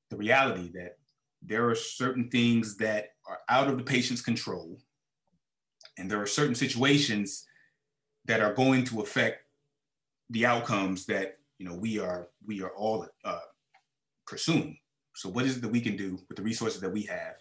the 0.09 0.17
reality 0.17 0.71
that 0.73 0.97
there 1.41 1.69
are 1.69 1.75
certain 1.75 2.29
things 2.29 2.77
that 2.77 3.09
are 3.27 3.39
out 3.49 3.67
of 3.67 3.77
the 3.77 3.83
patient's 3.83 4.21
control 4.21 4.79
and 5.99 6.09
there 6.09 6.21
are 6.21 6.27
certain 6.27 6.55
situations 6.55 7.45
that 8.25 8.41
are 8.41 8.53
going 8.53 8.85
to 8.85 9.01
affect 9.01 9.43
the 10.29 10.45
outcomes 10.45 11.05
that 11.05 11.37
you 11.57 11.67
know 11.67 11.75
we 11.75 11.99
are 11.99 12.29
we 12.45 12.63
are 12.63 12.71
all 12.71 13.05
uh, 13.25 13.39
pursuing. 14.25 14.77
So 15.15 15.29
what 15.29 15.45
is 15.45 15.57
it 15.57 15.61
that 15.61 15.71
we 15.71 15.81
can 15.81 15.97
do 15.97 16.19
with 16.29 16.37
the 16.37 16.43
resources 16.43 16.79
that 16.81 16.93
we 16.93 17.03
have 17.03 17.35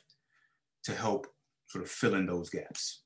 to 0.85 0.95
help 0.95 1.29
sort 1.69 1.85
of 1.85 1.91
fill 1.91 2.15
in 2.15 2.27
those 2.27 2.51
gaps 2.51 3.03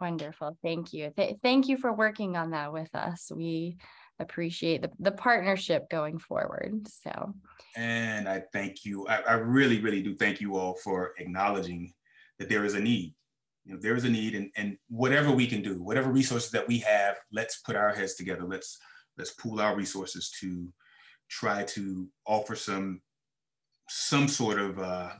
wonderful 0.00 0.56
thank 0.62 0.92
you 0.92 1.10
Th- 1.16 1.36
thank 1.42 1.68
you 1.68 1.76
for 1.76 1.92
working 1.92 2.36
on 2.36 2.50
that 2.50 2.72
with 2.72 2.94
us 2.94 3.30
we 3.34 3.76
appreciate 4.18 4.82
the, 4.82 4.90
the 4.98 5.12
partnership 5.12 5.88
going 5.90 6.18
forward. 6.18 6.86
So, 6.88 7.34
and 7.76 8.28
I 8.28 8.42
thank 8.52 8.84
you. 8.84 9.06
I, 9.08 9.20
I 9.28 9.32
really, 9.34 9.80
really 9.80 10.02
do 10.02 10.14
thank 10.14 10.40
you 10.40 10.56
all 10.56 10.74
for 10.82 11.12
acknowledging 11.18 11.92
that 12.38 12.48
there 12.48 12.64
is 12.64 12.74
a 12.74 12.80
need. 12.80 13.14
You 13.64 13.74
know, 13.74 13.80
there 13.80 13.96
is 13.96 14.04
a 14.04 14.08
need, 14.08 14.34
and, 14.34 14.50
and 14.56 14.76
whatever 14.88 15.32
we 15.32 15.46
can 15.46 15.60
do, 15.60 15.82
whatever 15.82 16.10
resources 16.10 16.50
that 16.52 16.68
we 16.68 16.78
have, 16.78 17.16
let's 17.32 17.58
put 17.58 17.76
our 17.76 17.92
heads 17.92 18.14
together. 18.14 18.44
Let's 18.44 18.78
let's 19.18 19.32
pool 19.32 19.60
our 19.60 19.74
resources 19.74 20.30
to 20.40 20.72
try 21.28 21.64
to 21.64 22.08
offer 22.26 22.54
some 22.54 23.00
some 23.88 24.28
sort 24.28 24.60
of 24.60 24.78
uh, 24.78 25.10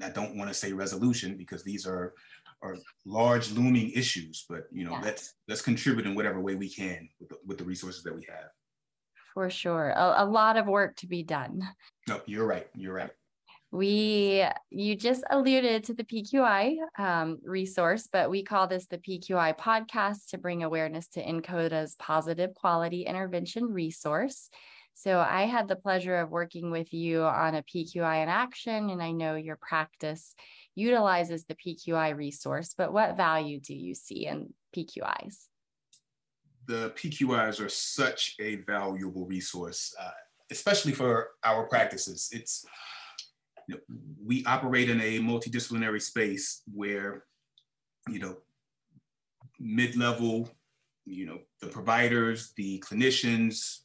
I 0.00 0.08
don't 0.10 0.36
want 0.36 0.48
to 0.48 0.54
say 0.54 0.72
resolution 0.72 1.36
because 1.36 1.62
these 1.62 1.86
are 1.86 2.14
are 2.64 2.76
large 3.04 3.52
looming 3.52 3.90
issues, 3.90 4.46
but 4.48 4.64
you 4.72 4.84
know, 4.84 4.92
yeah. 4.92 5.02
let's 5.02 5.34
let's 5.46 5.62
contribute 5.62 6.06
in 6.06 6.14
whatever 6.14 6.40
way 6.40 6.54
we 6.54 6.68
can 6.68 7.08
with 7.20 7.28
the, 7.28 7.36
with 7.46 7.58
the 7.58 7.64
resources 7.64 8.02
that 8.02 8.14
we 8.14 8.26
have. 8.28 8.48
For 9.34 9.50
sure, 9.50 9.90
a, 9.90 10.24
a 10.24 10.26
lot 10.26 10.56
of 10.56 10.66
work 10.66 10.96
to 10.96 11.06
be 11.06 11.22
done. 11.22 11.62
No, 12.08 12.20
you're 12.26 12.46
right. 12.46 12.66
You're 12.74 12.94
right. 12.94 13.10
We, 13.74 14.46
you 14.70 14.94
just 14.94 15.24
alluded 15.30 15.82
to 15.84 15.94
the 15.94 16.04
PQI 16.04 16.76
um, 16.96 17.40
resource, 17.42 18.08
but 18.10 18.30
we 18.30 18.44
call 18.44 18.68
this 18.68 18.86
the 18.86 18.98
PQI 18.98 19.58
podcast 19.58 20.28
to 20.28 20.38
bring 20.38 20.62
awareness 20.62 21.08
to 21.08 21.24
NCODA's 21.24 21.96
positive 21.98 22.54
quality 22.54 23.02
intervention 23.02 23.64
resource. 23.64 24.48
So 24.94 25.18
I 25.18 25.42
had 25.42 25.68
the 25.68 25.76
pleasure 25.76 26.16
of 26.16 26.30
working 26.30 26.70
with 26.70 26.94
you 26.94 27.24
on 27.24 27.56
a 27.56 27.62
PQI 27.62 28.22
in 28.22 28.28
action, 28.28 28.90
and 28.90 29.02
I 29.02 29.10
know 29.10 29.34
your 29.34 29.58
practice 29.60 30.34
utilizes 30.74 31.44
the 31.44 31.56
PQI 31.56 32.16
resource, 32.16 32.74
but 32.76 32.92
what 32.92 33.16
value 33.16 33.60
do 33.60 33.74
you 33.74 33.94
see 33.94 34.26
in 34.26 34.54
PQIs? 34.74 35.46
The 36.66 36.92
PQIs 36.96 37.60
are 37.60 37.68
such 37.68 38.36
a 38.40 38.56
valuable 38.56 39.26
resource, 39.26 39.94
uh, 40.00 40.10
especially 40.50 40.92
for 40.92 41.30
our 41.44 41.66
practices. 41.66 42.30
It's 42.32 42.64
you 43.68 43.74
know, 43.74 43.80
we 44.24 44.44
operate 44.44 44.90
in 44.90 45.00
a 45.00 45.18
multidisciplinary 45.18 46.00
space 46.00 46.62
where 46.72 47.24
you 48.08 48.18
know 48.18 48.36
mid-level, 49.60 50.50
you 51.04 51.26
know, 51.26 51.38
the 51.60 51.68
providers, 51.68 52.52
the 52.56 52.78
clinicians, 52.80 53.83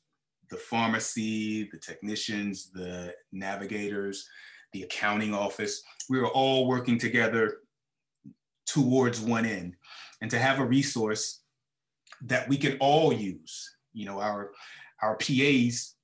the 0.50 0.58
pharmacy, 0.58 1.70
the 1.72 1.78
technicians, 1.78 2.72
the 2.72 3.14
navigators, 3.32 4.28
the 4.74 4.84
accounting 4.84 5.34
office. 5.34 5.82
We 6.10 6.20
were 6.20 6.30
all 6.30 6.68
working 6.68 6.98
together 6.98 7.60
towards 8.66 9.20
one 9.20 9.46
end. 9.46 9.76
And 10.22 10.30
to 10.32 10.40
have 10.40 10.60
a 10.60 10.66
resource 10.66 11.42
that 12.24 12.48
we 12.50 12.58
can 12.58 12.78
all 12.80 13.14
use, 13.14 13.76
you 13.94 14.06
know, 14.06 14.20
our, 14.20 14.52
our 15.02 15.16
PAs 15.18 15.96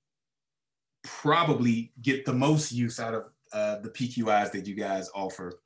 probably 1.04 1.92
get 2.02 2.26
the 2.26 2.34
most 2.34 2.72
use 2.72 3.00
out 3.00 3.14
of 3.14 3.30
uh, 3.54 3.80
the 3.80 3.90
PQIs 3.90 4.52
that 4.52 4.68
you 4.68 4.76
guys 4.76 5.10
offer 5.14 5.60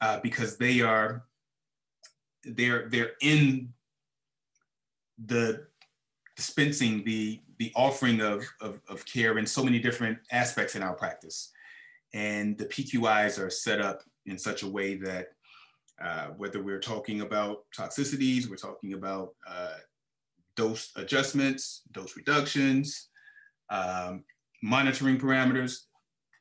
uh, 0.00 0.20
because 0.22 0.58
they 0.58 0.80
are 0.80 1.24
they're 2.44 2.88
they're 2.88 3.12
in 3.20 3.72
the 5.24 5.66
dispensing 6.36 7.04
the 7.04 7.40
the 7.62 7.70
offering 7.76 8.20
of, 8.20 8.44
of, 8.60 8.80
of 8.88 9.06
care 9.06 9.38
in 9.38 9.46
so 9.46 9.62
many 9.62 9.78
different 9.78 10.18
aspects 10.32 10.74
in 10.74 10.82
our 10.82 10.94
practice. 10.94 11.52
And 12.12 12.58
the 12.58 12.64
PQIs 12.64 13.38
are 13.38 13.50
set 13.50 13.80
up 13.80 14.02
in 14.26 14.36
such 14.36 14.64
a 14.64 14.68
way 14.68 14.96
that 14.96 15.28
uh, 16.02 16.26
whether 16.36 16.60
we're 16.60 16.80
talking 16.80 17.20
about 17.20 17.58
toxicities, 17.72 18.50
we're 18.50 18.56
talking 18.56 18.94
about 18.94 19.34
uh, 19.48 19.76
dose 20.56 20.90
adjustments, 20.96 21.82
dose 21.92 22.16
reductions, 22.16 23.10
um, 23.70 24.24
monitoring 24.60 25.18
parameters, 25.18 25.82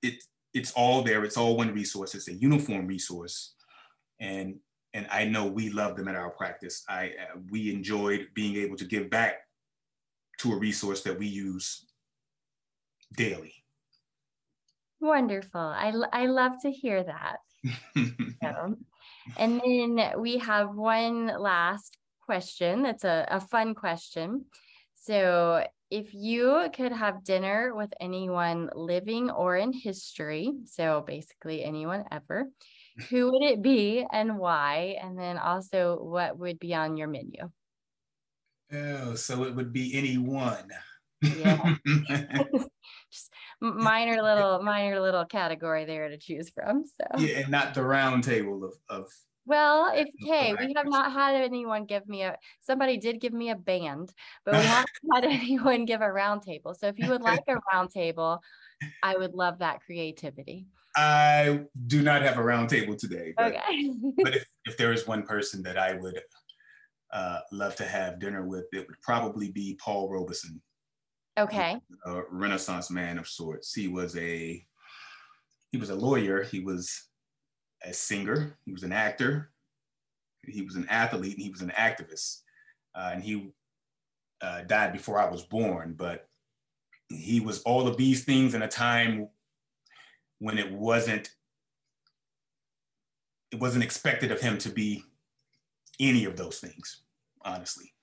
it, 0.02 0.24
it's 0.56 0.72
all 0.72 1.04
there. 1.04 1.24
It's 1.24 1.38
all 1.38 1.56
one 1.56 1.72
resource. 1.72 2.16
It's 2.16 2.30
a 2.30 2.34
uniform 2.34 2.88
resource. 2.88 3.54
And, 4.20 4.56
and 4.96 5.06
I 5.12 5.26
know 5.26 5.46
we 5.46 5.70
love 5.70 5.96
them 5.98 6.08
at 6.08 6.16
our 6.16 6.32
practice. 6.32 6.84
I, 6.90 7.10
uh, 7.10 7.38
we 7.52 7.72
enjoyed 7.72 8.30
being 8.34 8.56
able 8.56 8.78
to 8.78 8.86
give 8.86 9.12
back 9.12 9.36
to 10.42 10.54
a 10.54 10.58
resource 10.58 11.02
that 11.02 11.18
we 11.18 11.28
use 11.28 11.86
daily. 13.16 13.54
Wonderful. 15.00 15.60
I, 15.60 15.94
I 16.14 16.26
love 16.28 16.54
to 16.62 16.72
hear 16.72 17.04
that. 17.04 17.38
so, 18.44 18.76
and 19.38 19.62
then 19.62 20.14
we 20.20 20.38
have 20.40 20.76
one 20.76 21.28
last 21.28 21.98
question 22.22 22.84
that's 22.84 23.04
a, 23.04 23.28
a 23.30 23.40
fun 23.40 23.76
question. 23.76 24.46
So, 24.96 25.66
if 25.90 26.14
you 26.14 26.70
could 26.74 26.94
have 26.94 27.26
dinner 27.26 27.76
with 27.76 27.94
anyone 28.00 28.70
living 28.74 29.30
or 29.30 29.58
in 29.58 29.74
history, 29.74 30.54
so 30.66 31.04
basically 31.06 31.66
anyone 31.66 32.06
ever, 32.12 32.48
who 33.10 33.32
would 33.32 33.44
it 33.44 33.62
be 33.62 34.06
and 34.10 34.38
why? 34.38 34.98
And 35.02 35.20
then 35.20 35.38
also, 35.38 35.98
what 36.02 36.38
would 36.40 36.60
be 36.60 36.74
on 36.74 36.96
your 36.96 37.10
menu? 37.10 37.50
Oh, 38.74 39.16
so 39.16 39.44
it 39.44 39.56
would 39.56 39.74
be 39.74 39.98
anyone. 39.98 40.70
Yeah. 41.22 41.76
Just 43.12 43.34
minor 43.60 44.22
little 44.22 44.62
minor 44.64 45.00
little 45.00 45.26
category 45.26 45.86
there 45.86 46.10
to 46.10 46.18
choose 46.18 46.50
from. 46.50 46.86
So 46.86 47.20
yeah, 47.20 47.40
and 47.40 47.50
not 47.50 47.74
the 47.74 47.84
round 47.84 48.24
table 48.24 48.64
of 48.64 48.74
of 48.90 49.08
well, 49.46 49.92
if 49.94 50.08
hey, 50.20 50.54
we 50.60 50.74
have 50.76 50.88
not 50.88 51.12
had 51.12 51.36
anyone 51.36 51.86
give 51.86 52.08
me 52.08 52.24
a 52.24 52.38
somebody 52.62 52.98
did 52.98 53.20
give 53.20 53.34
me 53.34 53.50
a 53.50 53.56
band, 53.56 54.14
but 54.46 54.56
we 54.56 54.62
haven't 54.62 54.90
had 55.14 55.26
anyone 55.26 55.86
give 55.86 56.02
a 56.02 56.12
round 56.12 56.44
table. 56.44 56.74
So 56.74 56.88
if 56.88 56.98
you 56.98 57.10
would 57.10 57.22
like 57.22 57.44
a 57.48 57.58
round 57.74 57.90
table, 57.90 58.42
I 59.04 59.18
would 59.18 59.34
love 59.34 59.60
that 59.60 59.82
creativity. 59.82 60.68
I 60.96 61.62
do 61.88 62.02
not 62.02 62.22
have 62.22 62.38
a 62.38 62.44
round 62.44 62.70
table 62.70 62.96
today. 62.96 63.34
But, 63.36 63.54
okay. 63.54 63.90
but 64.24 64.36
if, 64.36 64.46
if 64.66 64.78
there 64.78 64.92
is 64.92 65.08
one 65.08 65.24
person 65.24 65.64
that 65.64 65.78
I 65.78 65.94
would 65.94 66.22
uh, 67.12 67.40
love 67.52 67.76
to 67.76 67.86
have 67.86 68.20
dinner 68.20 68.46
with, 68.46 68.66
it 68.72 68.88
would 68.88 69.02
probably 69.02 69.52
be 69.52 69.78
Paul 69.82 70.10
Robeson. 70.10 70.62
Okay. 71.38 71.80
A 72.06 72.22
Renaissance 72.30 72.90
man 72.92 73.18
of 73.18 73.28
sorts. 73.28 73.74
He 73.74 73.88
was 73.88 74.18
a 74.18 74.66
he 75.72 75.78
was 75.78 75.90
a 75.90 75.96
lawyer. 75.96 76.44
He 76.44 76.60
was 76.60 77.08
a 77.84 77.94
singer. 77.94 78.58
He 78.66 78.74
was 78.74 78.84
an 78.84 78.92
actor. 78.92 79.52
He 80.46 80.62
was 80.62 80.76
an 80.76 80.88
athlete, 80.90 81.36
and 81.36 81.44
he 81.44 81.50
was 81.50 81.62
an 81.62 81.72
activist. 81.78 82.42
Uh, 82.94 83.12
and 83.14 83.24
he 83.24 83.54
uh, 84.42 84.64
died 84.64 84.92
before 84.92 85.20
I 85.20 85.30
was 85.30 85.44
born, 85.44 85.94
but 85.98 86.28
he 87.08 87.40
was 87.40 87.62
all 87.64 87.88
of 87.88 87.98
these 87.98 88.26
things 88.26 88.54
in 88.54 88.62
a 88.62 88.68
time 88.68 89.30
when 90.40 90.58
it 90.58 90.72
wasn't 90.72 91.30
it 93.52 93.60
wasn't 93.60 93.84
expected 93.84 94.32
of 94.32 94.40
him 94.40 94.58
to 94.58 94.70
be 94.70 95.04
any 96.00 96.26
of 96.26 96.38
those 96.38 96.60
things, 96.60 97.02
honestly. 97.44 97.94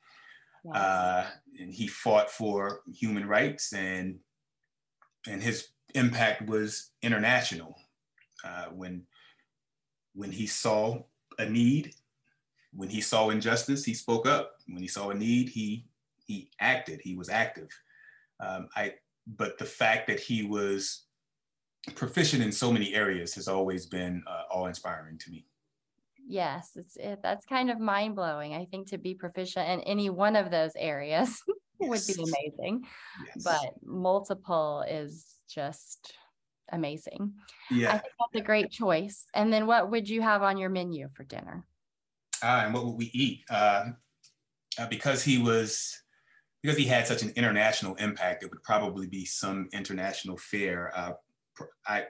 Uh, 0.75 1.25
and 1.59 1.73
he 1.73 1.87
fought 1.87 2.31
for 2.31 2.81
human 2.87 3.27
rights, 3.27 3.73
and 3.73 4.19
and 5.27 5.43
his 5.43 5.69
impact 5.95 6.47
was 6.47 6.91
international. 7.03 7.75
Uh, 8.45 8.67
when 8.67 9.03
when 10.15 10.31
he 10.31 10.47
saw 10.47 11.03
a 11.39 11.49
need, 11.49 11.95
when 12.75 12.89
he 12.89 13.01
saw 13.01 13.31
injustice, 13.31 13.85
he 13.85 13.95
spoke 13.95 14.27
up. 14.27 14.57
When 14.67 14.83
he 14.83 14.89
saw 14.89 15.11
a 15.11 15.15
need, 15.15 15.49
he 15.49 15.87
he 16.27 16.51
acted. 16.61 17.01
He 17.03 17.17
was 17.17 17.29
active. 17.29 17.71
Um, 18.41 18.69
I 18.77 18.95
but 19.27 19.59
the 19.59 19.65
fact 19.65 20.07
that 20.09 20.21
he 20.21 20.45
was 20.45 21.05
proficient 21.95 22.43
in 22.43 22.53
so 22.53 22.71
many 22.71 22.95
areas 22.95 23.35
has 23.35 23.49
always 23.49 23.87
been 23.87 24.23
uh, 24.27 24.43
awe-inspiring 24.51 25.17
to 25.19 25.31
me 25.31 25.47
yes 26.29 26.73
it's 26.77 26.97
it, 26.97 27.21
that's 27.23 27.47
kind 27.47 27.71
of 27.71 27.81
mind-blowing 27.81 28.55
i 28.55 28.67
think 28.67 28.87
to 28.87 28.99
be 28.99 29.15
proficient 29.15 29.69
in 29.69 29.81
any 29.81 30.11
one 30.11 30.37
of 30.37 30.51
those 30.51 30.73
areas 30.77 31.43
would 31.81 32.03
be 32.07 32.15
amazing 32.15 32.85
yes. 33.27 33.45
but 33.45 33.75
multiple 33.83 34.85
is 34.89 35.25
just 35.49 36.13
amazing 36.71 37.33
yeah 37.71 37.89
i 37.89 37.93
think 37.93 38.13
that's 38.21 38.43
a 38.43 38.47
great 38.47 38.71
choice 38.71 39.25
and 39.35 39.51
then 39.51 39.67
what 39.67 39.91
would 39.91 40.07
you 40.07 40.21
have 40.21 40.43
on 40.43 40.59
your 40.59 40.69
menu 40.69 41.09
for 41.15 41.25
dinner 41.25 41.65
uh, 42.43 42.63
and 42.65 42.75
what 42.75 42.85
would 42.85 42.97
we 42.97 43.11
eat 43.15 43.41
uh, 43.51 43.87
uh, 44.79 44.87
because 44.89 45.25
he 45.25 45.39
was 45.39 46.03
because 46.63 46.77
he 46.77 46.85
had 46.85 47.07
such 47.07 47.23
an 47.23 47.33
international 47.37 47.95
impact 47.95 48.43
it 48.43 48.51
would 48.51 48.63
probably 48.63 49.07
be 49.07 49.25
some 49.25 49.67
international 49.73 50.37
fare 50.37 50.93
uh, 50.95 51.13
i 51.87 52.05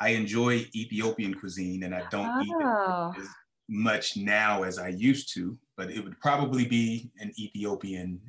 I 0.00 0.10
enjoy 0.10 0.64
Ethiopian 0.76 1.34
cuisine 1.34 1.82
and 1.82 1.92
I 1.92 2.04
don't 2.10 2.28
oh. 2.28 2.40
eat 2.40 2.50
it 2.50 2.66
oh. 2.66 3.12
as 3.18 3.28
much 3.68 4.16
now 4.16 4.62
as 4.62 4.78
I 4.78 4.88
used 4.88 5.32
to, 5.34 5.58
but 5.76 5.90
it 5.90 6.02
would 6.02 6.18
probably 6.20 6.64
be 6.66 7.10
an 7.18 7.32
Ethiopian 7.38 8.20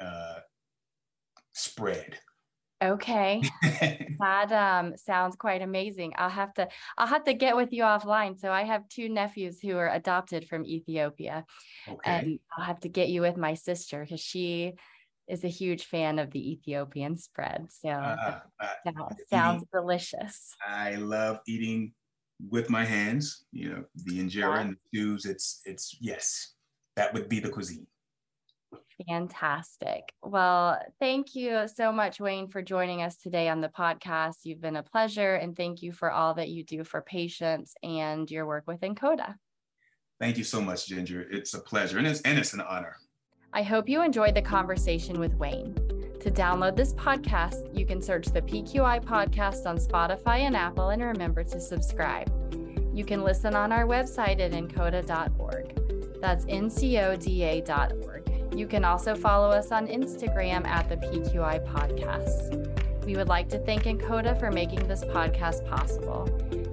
uh, 0.00 0.40
spread. 1.52 2.18
Okay. 2.82 3.42
that 4.20 4.52
um, 4.52 4.96
sounds 4.96 5.36
quite 5.36 5.62
amazing. 5.62 6.12
I'll 6.16 6.28
have 6.28 6.52
to 6.54 6.68
I'll 6.98 7.06
have 7.06 7.24
to 7.24 7.34
get 7.34 7.56
with 7.56 7.72
you 7.72 7.82
offline. 7.82 8.38
So 8.38 8.50
I 8.50 8.64
have 8.64 8.88
two 8.88 9.08
nephews 9.08 9.58
who 9.60 9.76
are 9.76 9.88
adopted 9.88 10.48
from 10.48 10.66
Ethiopia. 10.66 11.44
Okay. 11.88 11.98
And 12.04 12.38
I'll 12.56 12.64
have 12.64 12.80
to 12.80 12.88
get 12.88 13.08
you 13.08 13.22
with 13.22 13.36
my 13.36 13.54
sister 13.54 14.02
because 14.02 14.20
she 14.20 14.74
is 15.26 15.44
a 15.44 15.48
huge 15.48 15.86
fan 15.86 16.18
of 16.18 16.30
the 16.30 16.52
Ethiopian 16.52 17.16
spread. 17.16 17.68
So 17.70 17.88
uh, 17.88 18.40
uh, 18.60 18.68
sounds, 18.84 19.16
sounds 19.30 19.64
delicious. 19.72 20.54
I 20.66 20.96
love 20.96 21.40
eating 21.46 21.94
with 22.50 22.70
my 22.70 22.84
hands, 22.84 23.44
you 23.52 23.70
know, 23.70 23.84
the 24.04 24.18
injera 24.18 24.44
uh-huh. 24.44 24.60
and 24.60 24.72
the 24.72 24.76
stews. 24.88 25.24
It's 25.24 25.60
it's 25.64 25.96
yes, 26.00 26.54
that 26.96 27.12
would 27.14 27.28
be 27.28 27.40
the 27.40 27.50
cuisine. 27.50 27.86
Fantastic. 29.08 30.12
Well, 30.22 30.80
thank 31.00 31.34
you 31.34 31.66
so 31.66 31.90
much, 31.90 32.20
Wayne, 32.20 32.48
for 32.48 32.62
joining 32.62 33.02
us 33.02 33.16
today 33.16 33.48
on 33.48 33.60
the 33.60 33.68
podcast. 33.68 34.44
You've 34.44 34.60
been 34.60 34.76
a 34.76 34.82
pleasure, 34.82 35.34
and 35.34 35.56
thank 35.56 35.82
you 35.82 35.92
for 35.92 36.10
all 36.10 36.34
that 36.34 36.48
you 36.48 36.64
do 36.64 36.84
for 36.84 37.02
patients 37.02 37.74
and 37.82 38.30
your 38.30 38.46
work 38.46 38.64
with 38.66 38.80
NCODA. 38.80 39.34
Thank 40.20 40.38
you 40.38 40.44
so 40.44 40.60
much, 40.60 40.86
Ginger. 40.86 41.26
It's 41.30 41.54
a 41.54 41.60
pleasure 41.60 41.98
and 41.98 42.06
it's, 42.06 42.20
and 42.22 42.38
it's 42.38 42.54
an 42.54 42.60
honor. 42.60 42.96
I 43.52 43.62
hope 43.62 43.88
you 43.88 44.02
enjoyed 44.02 44.34
the 44.34 44.42
conversation 44.42 45.18
with 45.18 45.34
Wayne. 45.34 45.76
To 46.24 46.30
download 46.30 46.74
this 46.74 46.94
podcast, 46.94 47.68
you 47.76 47.84
can 47.84 48.00
search 48.00 48.28
the 48.28 48.40
PQI 48.40 49.04
podcast 49.04 49.66
on 49.66 49.76
Spotify 49.76 50.38
and 50.38 50.56
Apple 50.56 50.88
and 50.88 51.02
remember 51.02 51.44
to 51.44 51.60
subscribe. 51.60 52.32
You 52.94 53.04
can 53.04 53.22
listen 53.22 53.54
on 53.54 53.72
our 53.72 53.84
website 53.84 54.40
at 54.40 54.52
ncoda.org. 54.52 56.22
That's 56.22 56.46
ncoda.org. 56.46 58.22
You 58.58 58.66
can 58.66 58.86
also 58.86 59.14
follow 59.14 59.50
us 59.50 59.70
on 59.70 59.86
Instagram 59.86 60.66
at 60.66 60.88
the 60.88 60.96
PQI 60.96 61.62
podcast. 61.66 63.04
We 63.04 63.16
would 63.16 63.28
like 63.28 63.50
to 63.50 63.58
thank 63.58 63.82
NCODA 63.82 64.40
for 64.40 64.50
making 64.50 64.88
this 64.88 65.04
podcast 65.04 65.68
possible. 65.68 66.26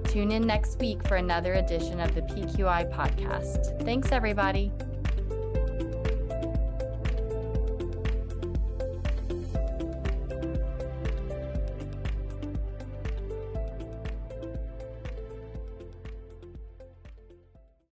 Tune 0.04 0.30
in 0.30 0.46
next 0.46 0.78
week 0.78 1.06
for 1.06 1.16
another 1.16 1.52
edition 1.52 2.00
of 2.00 2.14
the 2.14 2.22
PQI 2.22 2.90
podcast. 2.90 3.84
Thanks, 3.84 4.12
everybody. 4.12 4.72